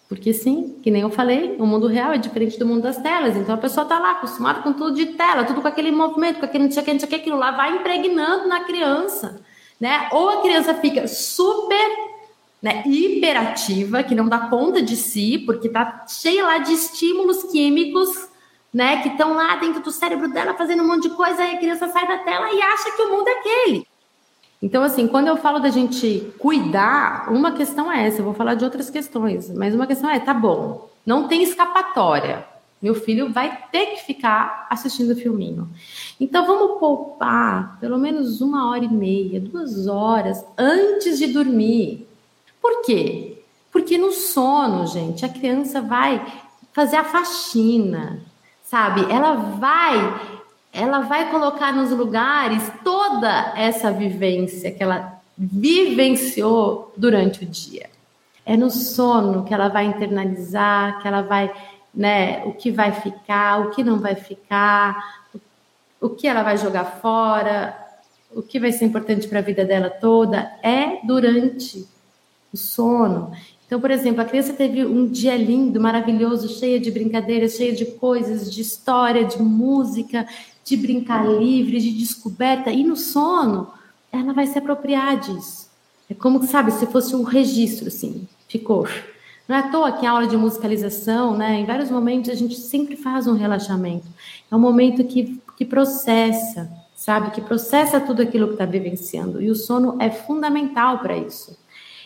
Porque 0.09 0.33
sim, 0.33 0.77
que 0.83 0.91
nem 0.91 1.01
eu 1.01 1.09
falei, 1.09 1.55
o 1.57 1.65
mundo 1.65 1.87
real 1.87 2.11
é 2.11 2.17
diferente 2.17 2.59
do 2.59 2.67
mundo 2.67 2.81
das 2.81 2.97
telas. 2.97 3.35
Então 3.35 3.55
a 3.55 3.57
pessoa 3.57 3.83
está 3.83 3.97
lá 3.97 4.11
acostumada 4.11 4.61
com 4.61 4.73
tudo 4.73 4.95
de 4.95 5.07
tela, 5.07 5.43
tudo 5.45 5.61
com 5.61 5.67
aquele 5.67 5.91
movimento, 5.91 6.39
com 6.39 6.45
aquele 6.45 6.65
não 6.65 6.71
sei 6.71 6.83
que, 6.83 7.15
aquilo 7.15 7.37
lá 7.37 7.51
vai 7.51 7.77
impregnando 7.77 8.47
na 8.47 8.63
criança. 8.63 9.41
Né? 9.79 10.09
Ou 10.11 10.29
a 10.29 10.41
criança 10.41 10.75
fica 10.75 11.07
super 11.07 12.12
né, 12.63 12.81
hiperativa, 12.85 14.01
que 14.03 14.15
não 14.15 14.29
dá 14.29 14.47
conta 14.47 14.81
de 14.81 14.95
si, 14.95 15.37
porque 15.45 15.67
está 15.67 16.05
cheia 16.07 16.45
lá 16.45 16.59
de 16.59 16.71
estímulos 16.71 17.43
químicos 17.51 18.29
né, 18.73 19.03
que 19.03 19.09
estão 19.09 19.33
lá 19.33 19.57
dentro 19.57 19.81
do 19.81 19.91
cérebro 19.91 20.31
dela 20.31 20.53
fazendo 20.53 20.81
um 20.81 20.87
monte 20.87 21.09
de 21.09 21.15
coisa, 21.15 21.43
aí 21.43 21.55
a 21.55 21.59
criança 21.59 21.89
sai 21.89 22.07
da 22.07 22.19
tela 22.19 22.51
e 22.53 22.61
acha 22.61 22.89
que 22.95 23.01
o 23.01 23.11
mundo 23.11 23.27
é 23.27 23.31
aquele. 23.33 23.87
Então, 24.61 24.81
assim, 24.81 25.09
quando 25.09 25.27
eu 25.27 25.35
falo 25.35 25.59
da 25.59 25.69
gente 25.69 26.33
cuidar, 26.39 27.29
uma 27.29 27.51
questão 27.51 27.91
é 27.91 28.07
essa, 28.07 28.21
eu 28.21 28.25
vou 28.25 28.33
falar 28.33 28.55
de 28.55 28.63
outras 28.63 28.89
questões, 28.89 29.53
mas 29.53 29.75
uma 29.75 29.85
questão 29.85 30.09
é, 30.09 30.17
tá 30.21 30.33
bom, 30.33 30.89
não 31.05 31.27
tem 31.27 31.43
escapatória. 31.43 32.45
Meu 32.81 32.95
filho 32.95 33.31
vai 33.31 33.57
ter 33.71 33.87
que 33.87 34.05
ficar 34.05 34.67
assistindo 34.69 35.11
o 35.11 35.15
filminho. 35.15 35.69
Então, 36.19 36.45
vamos 36.45 36.79
poupar 36.79 37.77
pelo 37.79 37.97
menos 37.97 38.39
uma 38.39 38.69
hora 38.69 38.85
e 38.85 38.89
meia, 38.89 39.39
duas 39.39 39.85
horas 39.87 40.45
antes 40.57 41.17
de 41.17 41.27
dormir. 41.27 42.07
Por 42.63 42.81
quê? 42.83 43.43
Porque 43.73 43.97
no 43.97 44.13
sono, 44.13 44.87
gente, 44.87 45.25
a 45.25 45.29
criança 45.29 45.81
vai 45.81 46.25
fazer 46.71 46.95
a 46.95 47.03
faxina, 47.03 48.21
sabe? 48.63 49.05
Ela 49.11 49.33
vai 49.33 50.41
ela 50.71 51.01
vai 51.01 51.29
colocar 51.29 51.71
nos 51.71 51.91
lugares 51.91 52.63
toda 52.83 53.53
essa 53.55 53.91
vivência 53.91 54.71
que 54.71 54.81
ela 54.81 55.21
vivenciou 55.37 56.91
durante 56.97 57.43
o 57.43 57.47
dia. 57.47 57.91
É 58.43 58.57
no 58.57 58.71
sono 58.71 59.43
que 59.43 59.53
ela 59.53 59.67
vai 59.67 59.85
internalizar, 59.85 60.99
que 60.99 61.07
ela 61.07 61.21
vai, 61.21 61.53
né, 61.93 62.43
o 62.45 62.53
que 62.53 62.71
vai 62.71 62.91
ficar, 62.91 63.59
o 63.61 63.69
que 63.69 63.83
não 63.83 63.99
vai 63.99 64.15
ficar, 64.15 65.27
o 66.01 66.09
que 66.09 66.27
ela 66.27 66.41
vai 66.41 66.57
jogar 66.57 66.85
fora, 66.85 67.77
o 68.31 68.41
que 68.41 68.59
vai 68.59 68.71
ser 68.71 68.85
importante 68.85 69.27
para 69.27 69.39
a 69.39 69.43
vida 69.43 69.63
dela 69.63 69.91
toda, 69.91 70.51
é 70.63 71.05
durante 71.05 71.87
o 72.53 72.57
sono. 72.57 73.31
Então, 73.65 73.81
por 73.81 73.89
exemplo, 73.89 74.21
a 74.21 74.25
criança 74.25 74.53
teve 74.53 74.85
um 74.85 75.07
dia 75.07 75.35
lindo, 75.35 75.81
maravilhoso, 75.81 76.47
cheia 76.47 76.79
de 76.79 76.91
brincadeiras, 76.91 77.53
cheia 77.53 77.73
de 77.73 77.85
coisas, 77.85 78.53
de 78.53 78.61
história, 78.61 79.25
de 79.25 79.41
música, 79.41 80.27
de 80.63 80.77
brincar 80.77 81.27
livre, 81.27 81.79
de 81.79 81.91
descoberta, 81.91 82.71
e 82.71 82.83
no 82.83 82.95
sono 82.95 83.71
ela 84.11 84.31
vai 84.31 84.45
se 84.45 84.59
apropriar 84.59 85.19
disso. 85.19 85.67
É 86.09 86.13
como, 86.13 86.43
sabe, 86.45 86.71
se 86.71 86.85
fosse 86.85 87.15
um 87.15 87.23
registro, 87.23 87.87
assim, 87.87 88.27
ficou. 88.47 88.87
Não 89.47 89.55
é 89.55 89.59
à 89.59 89.63
toa 89.63 89.91
que 89.91 90.05
a 90.05 90.11
aula 90.11 90.27
de 90.27 90.37
musicalização, 90.37 91.35
né, 91.35 91.59
em 91.59 91.65
vários 91.65 91.89
momentos 91.89 92.29
a 92.29 92.35
gente 92.35 92.55
sempre 92.55 92.95
faz 92.95 93.25
um 93.27 93.33
relaxamento. 93.33 94.05
É 94.51 94.55
um 94.55 94.59
momento 94.59 95.03
que, 95.03 95.41
que 95.57 95.65
processa, 95.65 96.71
sabe, 96.95 97.31
que 97.31 97.41
processa 97.41 97.99
tudo 97.99 98.21
aquilo 98.21 98.47
que 98.47 98.53
está 98.53 98.65
vivenciando. 98.65 99.41
E 99.41 99.49
o 99.49 99.55
sono 99.55 99.97
é 99.99 100.11
fundamental 100.11 100.99
para 100.99 101.17
isso. 101.17 101.57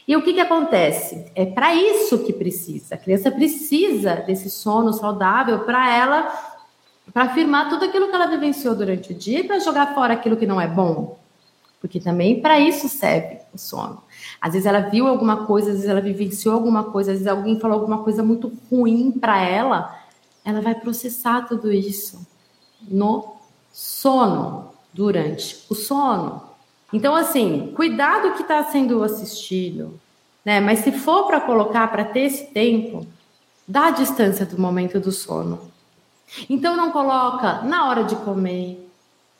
E 0.08 0.16
o 0.16 0.22
que, 0.22 0.34
que 0.34 0.40
acontece? 0.40 1.26
É 1.36 1.46
para 1.46 1.76
isso 1.76 2.24
que 2.24 2.32
precisa. 2.32 2.96
A 2.96 2.98
criança 2.98 3.30
precisa 3.30 4.16
desse 4.16 4.50
sono 4.50 4.94
saudável 4.94 5.60
para 5.60 5.94
ela 5.94 6.32
para 7.14 7.24
afirmar 7.24 7.70
tudo 7.70 7.86
aquilo 7.86 8.10
que 8.10 8.16
ela 8.16 8.28
vivenciou 8.28 8.76
durante 8.76 9.12
o 9.12 9.16
dia 9.16 9.40
e 9.40 9.44
para 9.44 9.60
jogar 9.60 9.94
fora 9.94 10.14
aquilo 10.14 10.38
que 10.38 10.46
não 10.46 10.60
é 10.60 10.68
bom. 10.68 11.18
Porque 11.80 12.00
também 12.00 12.42
para 12.42 12.60
isso 12.60 12.90
serve 12.90 13.40
o 13.54 13.58
sono. 13.58 14.04
Às 14.42 14.54
vezes 14.54 14.66
ela 14.66 14.82
viu 14.82 15.08
alguma 15.08 15.46
coisa, 15.46 15.70
às 15.70 15.78
vezes 15.78 15.90
ela 15.90 16.02
vivenciou 16.02 16.54
alguma 16.54 16.86
coisa, 16.86 17.12
às 17.12 17.20
vezes 17.20 17.32
alguém 17.32 17.60
falou 17.60 17.80
alguma 17.80 18.04
coisa 18.04 18.24
muito 18.24 18.52
ruim 18.70 19.12
para 19.12 19.42
ela, 19.42 20.00
ela 20.44 20.62
vai 20.62 20.76
processar 20.76 21.48
tudo 21.48 21.72
isso 21.72 22.26
no 22.88 23.36
sono, 23.72 24.72
durante 24.94 25.66
o 25.70 25.76
sono. 25.76 26.47
Então, 26.92 27.16
assim, 27.16 27.74
cuidado 27.76 28.34
que 28.34 28.42
está 28.42 28.64
sendo 28.66 29.04
assistido, 29.04 30.00
né? 30.46 30.60
Mas 30.60 30.80
se 30.80 30.92
for 30.92 31.28
para 31.28 31.42
colocar, 31.42 31.88
para 31.90 32.06
ter 32.06 32.22
esse 32.22 32.46
tempo, 32.46 33.06
dá 33.68 33.88
a 33.88 33.92
distância 33.92 34.46
do 34.46 34.60
momento 34.60 35.00
do 35.00 35.12
sono. 35.12 35.60
Então 36.50 36.76
não 36.76 36.92
coloca 36.92 37.62
na 37.64 37.88
hora 37.88 38.04
de 38.04 38.16
comer. 38.18 38.86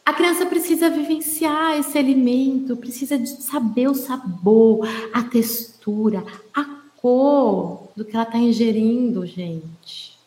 A 0.06 0.14
criança 0.14 0.46
precisa 0.46 0.90
vivenciar 0.90 1.78
esse 1.78 1.98
alimento, 1.98 2.78
precisa 2.78 3.24
saber 3.26 3.90
o 3.90 3.94
sabor, 3.94 4.88
a 5.14 5.24
textura, 5.24 6.24
a 6.54 6.66
cor 6.98 7.90
do 7.96 8.06
que 8.06 8.16
ela 8.16 8.24
está 8.24 8.38
ingerindo, 8.38 9.26
gente. 9.26 10.18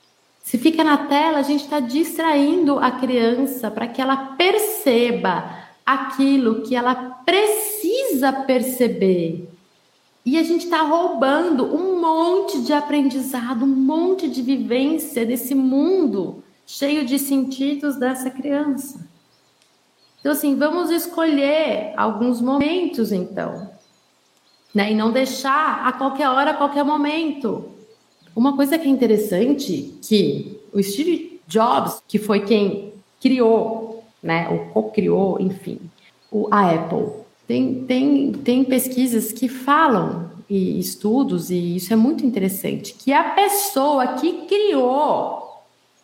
Se 0.43 0.59
fica 0.59 0.83
na 0.83 0.99
tela, 0.99 1.39
a 1.39 1.43
gente 1.43 1.65
está 1.65 1.81
distraindo 1.81 2.79
a 2.79 2.91
criança 2.91 3.71
para 3.71 3.87
que 3.87 4.03
ela 4.03 4.17
perceba 4.37 5.60
aquilo 5.93 6.63
que 6.63 6.75
ela 6.77 6.95
precisa 6.95 8.33
perceber. 8.33 9.49
E 10.25 10.39
a 10.39 10.43
gente 10.43 10.65
está 10.65 10.83
roubando 10.83 11.65
um 11.65 12.01
monte 12.01 12.61
de 12.63 12.73
aprendizado, 12.73 13.65
um 13.65 13.69
monte 13.69 14.29
de 14.29 14.43
vivência 14.43 15.25
desse 15.25 15.55
mundo 15.55 16.45
cheio 16.67 17.05
de 17.05 17.19
sentidos 17.19 17.97
dessa 17.97 18.31
criança. 18.31 19.09
Então, 20.21 20.33
assim, 20.33 20.55
vamos 20.55 20.91
escolher 20.91 21.95
alguns 21.97 22.41
momentos, 22.41 23.11
então, 23.11 23.71
né? 24.75 24.93
E 24.93 24.95
não 24.95 25.11
deixar 25.11 25.87
a 25.87 25.93
qualquer 25.93 26.29
hora, 26.29 26.51
a 26.51 26.55
qualquer 26.55 26.85
momento. 26.85 27.71
Uma 28.37 28.55
coisa 28.55 28.79
que 28.79 28.87
é 28.87 28.91
interessante, 28.91 29.99
que 30.03 30.61
o 30.73 30.83
Steve 30.83 31.41
Jobs, 31.49 32.03
que 32.07 32.19
foi 32.19 32.41
quem 32.41 32.93
criou, 33.21 33.80
né, 34.23 34.49
ou 34.49 34.59
co-criou, 34.73 35.41
enfim, 35.41 35.81
o, 36.31 36.49
a 36.51 36.71
Apple, 36.71 37.09
tem, 37.47 37.85
tem, 37.85 38.33
tem 38.33 38.65
pesquisas 38.65 39.33
que 39.33 39.49
falam 39.49 40.31
e 40.49 40.79
estudos, 40.81 41.51
e 41.51 41.77
isso 41.77 41.93
é 41.93 41.97
muito 41.97 42.27
interessante, 42.27 42.95
que 42.95 43.13
a 43.13 43.23
pessoa 43.31 44.15
que 44.15 44.47
criou 44.47 45.41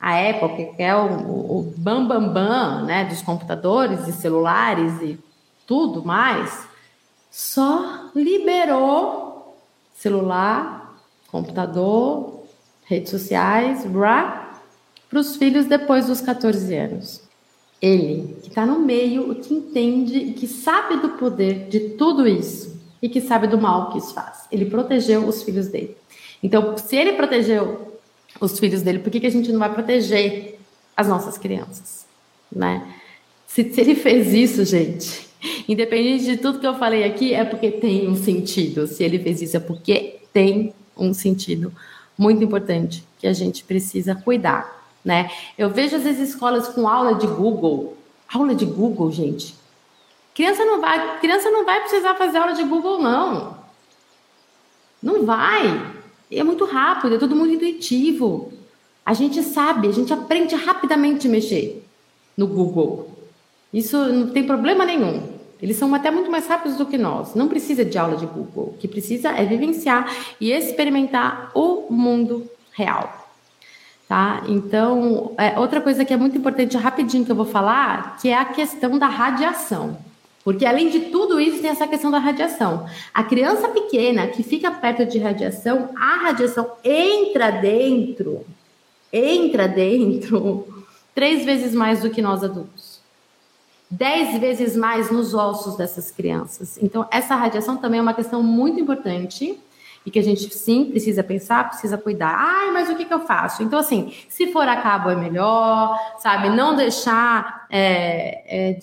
a 0.01 0.31
Apple, 0.31 0.75
que 0.77 0.83
é 0.83 0.95
o, 0.95 1.59
o 1.59 1.75
bam, 1.77 2.07
bam, 2.07 2.29
bam 2.29 2.85
né, 2.85 3.05
dos 3.05 3.23
computadores 3.23 4.07
e 4.07 4.13
celulares 4.13 4.93
e 5.03 5.19
tudo 5.67 6.05
mais, 6.05 6.67
só 7.31 8.11
liberou 8.15 9.59
celular, 9.95 10.97
computador, 11.29 12.45
redes 12.85 13.11
sociais, 13.11 13.85
para 15.09 15.19
os 15.19 15.37
filhos 15.37 15.67
depois 15.67 16.07
dos 16.07 16.21
14 16.21 16.75
anos. 16.77 17.26
Ele, 17.81 18.37
que 18.43 18.49
está 18.49 18.65
no 18.65 18.79
meio, 18.79 19.35
que 19.35 19.53
entende, 19.53 20.33
que 20.33 20.47
sabe 20.47 20.97
do 20.97 21.11
poder 21.11 21.69
de 21.69 21.81
tudo 21.91 22.27
isso 22.27 22.81
e 23.03 23.09
que 23.09 23.21
sabe 23.21 23.47
do 23.47 23.59
mal 23.59 23.91
que 23.91 23.99
isso 23.99 24.15
faz. 24.15 24.47
Ele 24.51 24.65
protegeu 24.65 25.27
os 25.27 25.43
filhos 25.43 25.69
dele. 25.69 25.97
Então, 26.43 26.77
se 26.79 26.97
ele 26.97 27.13
protegeu 27.13 27.99
os 28.41 28.59
filhos 28.59 28.83
dele, 28.83 28.99
por 28.99 29.11
que, 29.11 29.21
que 29.21 29.27
a 29.27 29.31
gente 29.31 29.53
não 29.53 29.59
vai 29.59 29.73
proteger 29.73 30.59
as 30.97 31.09
nossas 31.09 31.37
crianças, 31.37 32.07
né? 32.51 32.87
Se, 33.47 33.73
se 33.73 33.81
ele 33.81 33.95
fez 33.95 34.33
isso, 34.33 34.65
gente, 34.65 35.29
independente 35.69 36.25
de 36.25 36.37
tudo 36.37 36.59
que 36.59 36.67
eu 36.67 36.75
falei 36.75 37.05
aqui, 37.05 37.33
é 37.33 37.45
porque 37.45 37.71
tem 37.71 38.09
um 38.09 38.17
sentido. 38.17 38.87
Se 38.87 39.05
ele 39.05 39.19
fez 39.19 39.43
isso, 39.43 39.57
é 39.57 39.61
porque 39.61 40.19
tem 40.33 40.73
um 40.97 41.13
sentido 41.13 41.73
muito 42.19 42.43
importante 42.43 43.05
que 43.19 43.27
a 43.27 43.33
gente 43.33 43.65
precisa 43.65 44.15
cuidar, 44.15 44.76
né? 45.07 45.31
Eu 45.57 45.71
vejo 45.71 45.95
às 45.95 46.03
vezes 46.03 46.31
escolas 46.31 46.67
com 46.67 46.89
aula 46.89 47.15
de 47.15 47.29
Google, 47.29 47.97
aula 48.35 48.57
de 48.57 48.67
Google, 48.67 49.13
gente. 49.13 49.55
Criança 50.35 50.65
não 50.65 50.81
vai, 50.81 51.21
criança 51.21 51.49
não 51.49 51.65
vai 51.65 51.81
precisar 51.81 52.17
fazer 52.17 52.39
aula 52.39 52.53
de 52.53 52.65
Google 52.65 53.01
não. 53.01 53.57
Não 55.01 55.25
vai. 55.25 55.93
É 56.29 56.43
muito 56.43 56.65
rápido, 56.65 57.15
é 57.15 57.19
tudo 57.19 57.37
muito 57.37 57.55
intuitivo. 57.55 58.53
A 59.05 59.15
gente 59.15 59.45
sabe, 59.45 59.87
a 59.87 59.93
gente 59.93 60.13
aprende 60.13 60.57
rapidamente 60.57 61.29
a 61.29 61.31
mexer 61.31 61.87
no 62.37 62.49
Google. 62.49 63.09
Isso 63.73 63.97
não 63.97 64.31
tem 64.31 64.45
problema 64.45 64.85
nenhum. 64.85 65.37
Eles 65.63 65.77
são 65.77 65.95
até 65.95 66.11
muito 66.11 66.31
mais 66.33 66.49
rápidos 66.49 66.77
do 66.77 66.85
que 66.85 66.99
nós. 66.99 67.37
Não 67.37 67.47
precisa 67.47 67.85
de 67.85 67.97
aula 67.97 68.17
de 68.17 68.27
Google. 68.27 68.75
O 68.75 68.77
que 68.77 68.89
precisa 68.89 69.31
é 69.31 69.45
vivenciar 69.45 70.13
e 70.41 70.51
experimentar 70.51 71.53
o 71.55 71.87
mundo 71.91 72.51
real. 72.73 73.26
Tá? 74.09 74.45
Então, 74.47 75.33
é, 75.37 75.59
outra 75.59 75.81
coisa 75.81 76.05
que 76.05 76.15
é 76.15 76.17
muito 76.17 76.39
importante, 76.39 76.77
rapidinho 76.77 77.25
que 77.25 77.33
eu 77.33 77.37
vou 77.37 77.47
falar, 77.47 78.17
que 78.19 78.29
é 78.29 78.39
a 78.39 78.45
questão 78.45 78.99
da 78.99 79.09
radiação. 79.09 79.99
Porque 80.45 80.65
além 80.65 80.89
de 80.89 81.01
tudo 81.11 81.41
isso, 81.41 81.61
tem 81.61 81.71
essa 81.71 81.89
questão 81.89 82.09
da 82.09 82.21
radiação. 82.21 82.87
A 83.13 83.25
criança 83.25 83.67
pequena 83.67 84.29
que 84.29 84.45
fica 84.45 84.71
perto 84.71 85.05
de 85.05 85.19
radiação, 85.19 85.91
a 85.97 86.23
radiação 86.23 86.71
entra 86.85 87.51
dentro, 87.51 88.47
entra 89.13 89.67
dentro 89.67 90.85
três 91.13 91.45
vezes 91.45 91.75
mais 91.75 92.03
do 92.03 92.11
que 92.11 92.23
nós 92.23 92.45
adultos. 92.45 93.01
Dez 93.91 94.39
vezes 94.39 94.77
mais 94.77 95.11
nos 95.11 95.35
ossos 95.35 95.77
dessas 95.77 96.13
crianças. 96.13 96.79
Então, 96.81 97.09
essa 97.11 97.35
radiação 97.35 97.77
também 97.77 97.99
é 97.99 98.03
uma 98.03 98.15
questão 98.15 98.41
muito 98.41 98.79
importante 98.79 99.59
e 100.07 100.11
que 100.11 100.21
a 100.21 100.23
gente 100.23 100.55
sim 100.55 100.85
precisa 100.85 101.25
pensar, 101.25 101.69
precisa 101.69 101.99
cuidar. 101.99 102.33
Ai, 102.39 102.71
mas 102.71 102.89
o 102.89 102.95
que, 102.95 103.05
que 103.05 103.13
eu 103.13 103.27
faço? 103.27 103.65
Então, 103.65 103.81
assim, 103.81 104.15
se 104.29 104.53
for 104.53 104.67
a 104.69 104.77
cabo 104.77 105.11
é 105.11 105.17
melhor, 105.17 105.99
sabe? 106.21 106.49
Não 106.49 106.77
deixar 106.77 107.67
é, 107.69 108.71
é, 108.71 108.79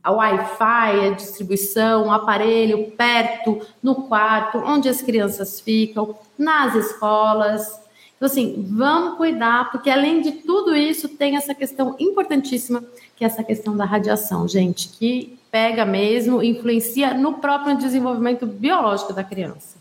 a 0.00 0.12
Wi-Fi, 0.12 1.08
a 1.08 1.10
distribuição, 1.10 2.06
o 2.06 2.12
aparelho 2.12 2.92
perto, 2.92 3.60
no 3.82 3.96
quarto, 3.96 4.58
onde 4.58 4.88
as 4.88 5.02
crianças 5.02 5.60
ficam, 5.60 6.14
nas 6.38 6.76
escolas. 6.76 7.66
Então, 8.16 8.26
assim, 8.26 8.64
vamos 8.70 9.16
cuidar, 9.16 9.72
porque 9.72 9.90
além 9.90 10.20
de 10.20 10.30
tudo 10.32 10.76
isso, 10.76 11.08
tem 11.08 11.36
essa 11.36 11.52
questão 11.52 11.96
importantíssima, 11.98 12.84
que 13.16 13.24
é 13.24 13.26
essa 13.26 13.42
questão 13.42 13.76
da 13.76 13.84
radiação, 13.84 14.46
gente, 14.46 14.88
que 14.88 15.36
pega 15.50 15.84
mesmo, 15.84 16.40
influencia 16.40 17.12
no 17.12 17.34
próprio 17.34 17.76
desenvolvimento 17.76 18.46
biológico 18.46 19.12
da 19.12 19.24
criança 19.24 19.79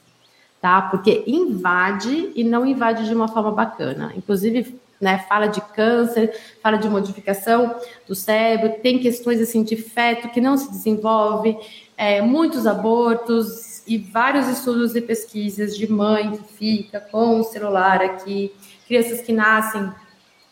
tá? 0.62 0.82
Porque 0.82 1.24
invade 1.26 2.32
e 2.36 2.44
não 2.44 2.66
invade 2.66 3.06
de 3.06 3.14
uma 3.14 3.28
forma 3.28 3.52
bacana. 3.52 4.14
Inclusive, 4.16 4.80
né, 5.00 5.26
fala 5.30 5.48
de 5.48 5.62
câncer, 5.62 6.34
fala 6.62 6.78
de 6.78 6.90
modificação 6.90 7.76
do 8.08 8.14
cérebro, 8.14 8.80
tem 8.82 9.00
questões 9.00 9.40
assim 9.40 9.64
de 9.64 9.76
feto 9.78 10.30
que 10.30 10.42
não 10.42 10.58
se 10.58 10.70
desenvolve, 10.70 11.58
é, 11.96 12.22
muitos 12.22 12.68
abortos 12.68 13.82
e 13.88 13.98
vários 13.98 14.48
estudos 14.48 14.96
e 14.96 15.02
pesquisas 15.02 15.76
de 15.76 15.90
mãe 15.90 16.32
que 16.32 16.44
fica 16.54 17.00
com 17.00 17.40
o 17.40 17.44
celular 17.44 18.02
aqui, 18.02 18.54
crianças 18.88 19.22
que 19.22 19.32
nascem 19.32 19.90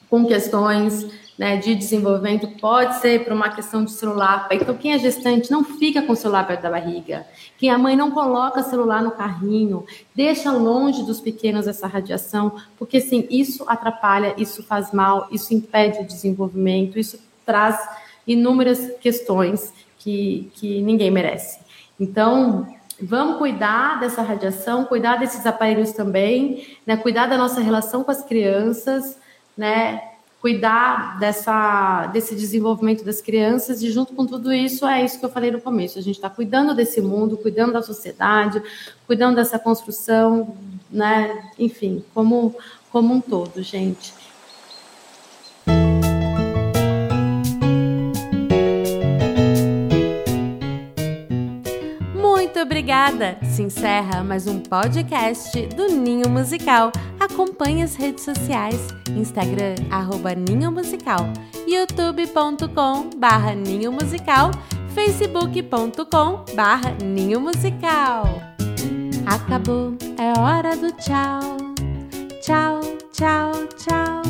com 0.09 0.25
questões 0.25 1.05
né, 1.37 1.57
de 1.57 1.75
desenvolvimento, 1.75 2.47
pode 2.59 2.95
ser 2.95 3.23
por 3.23 3.31
uma 3.31 3.49
questão 3.49 3.85
de 3.85 3.91
celular. 3.91 4.47
Então, 4.51 4.75
quem 4.75 4.93
é 4.93 4.99
gestante 4.99 5.51
não 5.51 5.63
fica 5.63 6.01
com 6.01 6.13
o 6.13 6.15
celular 6.15 6.47
perto 6.47 6.63
da 6.63 6.71
barriga. 6.71 7.27
Quem 7.57 7.69
a 7.69 7.77
mãe 7.77 7.95
não 7.95 8.09
coloca 8.09 8.63
celular 8.63 9.03
no 9.03 9.11
carrinho, 9.11 9.85
deixa 10.15 10.51
longe 10.51 11.03
dos 11.03 11.21
pequenos 11.21 11.67
essa 11.67 11.85
radiação, 11.85 12.55
porque 12.77 12.99
sim, 12.99 13.27
isso 13.29 13.63
atrapalha, 13.67 14.33
isso 14.37 14.63
faz 14.63 14.91
mal, 14.91 15.27
isso 15.31 15.53
impede 15.53 15.99
o 15.99 16.05
desenvolvimento, 16.05 16.97
isso 16.97 17.19
traz 17.45 17.87
inúmeras 18.25 18.91
questões 18.99 19.71
que, 19.99 20.51
que 20.55 20.81
ninguém 20.81 21.11
merece. 21.11 21.59
Então, 21.99 22.67
vamos 23.01 23.37
cuidar 23.37 23.99
dessa 23.99 24.23
radiação, 24.23 24.85
cuidar 24.85 25.17
desses 25.17 25.45
aparelhos 25.45 25.91
também, 25.91 26.77
né, 26.85 26.97
cuidar 26.97 27.27
da 27.27 27.37
nossa 27.37 27.61
relação 27.61 28.03
com 28.03 28.11
as 28.11 28.23
crianças, 28.23 29.17
né, 29.55 30.01
cuidar 30.41 31.19
dessa, 31.19 32.07
desse 32.07 32.35
desenvolvimento 32.35 33.03
das 33.03 33.21
crianças 33.21 33.81
e 33.81 33.91
junto 33.91 34.13
com 34.13 34.25
tudo 34.25 34.53
isso 34.53 34.85
é 34.85 35.03
isso 35.03 35.19
que 35.19 35.25
eu 35.25 35.31
falei 35.31 35.51
no 35.51 35.59
começo. 35.59 35.97
A 35.97 36.01
gente 36.01 36.15
está 36.15 36.29
cuidando 36.29 36.75
desse 36.75 37.01
mundo, 37.01 37.37
cuidando 37.37 37.73
da 37.73 37.81
sociedade, 37.81 38.61
cuidando 39.05 39.35
dessa 39.35 39.57
construção, 39.57 40.55
né? 40.91 41.51
Enfim, 41.57 42.03
como 42.13 42.55
como 42.91 43.13
um 43.13 43.21
todo, 43.21 43.61
gente. 43.61 44.13
Obrigada! 52.87 53.37
Se 53.43 53.63
encerra 53.63 54.23
mais 54.23 54.47
um 54.47 54.61
podcast 54.61 55.59
do 55.75 55.89
Ninho 55.89 56.29
Musical. 56.29 56.89
Acompanhe 57.19 57.83
as 57.83 57.95
redes 57.95 58.23
sociais, 58.23 58.79
Instagram, 59.09 59.75
arroba 59.91 60.33
Ninho 60.33 60.71
Musical, 60.71 61.27
youtube.com 61.67 63.09
barra 63.17 63.53
Ninho 63.53 63.91
Musical, 63.91 64.51
facebook.com 64.95 66.45
barra 66.55 66.95
Ninho 67.03 67.41
Musical. 67.41 68.23
Acabou, 69.25 69.93
é 70.17 70.39
hora 70.39 70.77
do 70.77 70.89
tchau. 70.93 71.57
Tchau, 72.41 72.79
tchau, 73.11 73.51
tchau. 73.75 74.21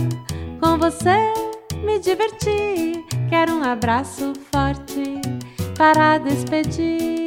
Com 0.59 0.79
você 0.79 1.31
me 1.85 1.99
diverti. 1.99 3.05
Quero 3.29 3.53
um 3.53 3.63
abraço 3.63 4.33
forte 4.51 5.21
para 5.77 6.17
despedir. 6.17 7.26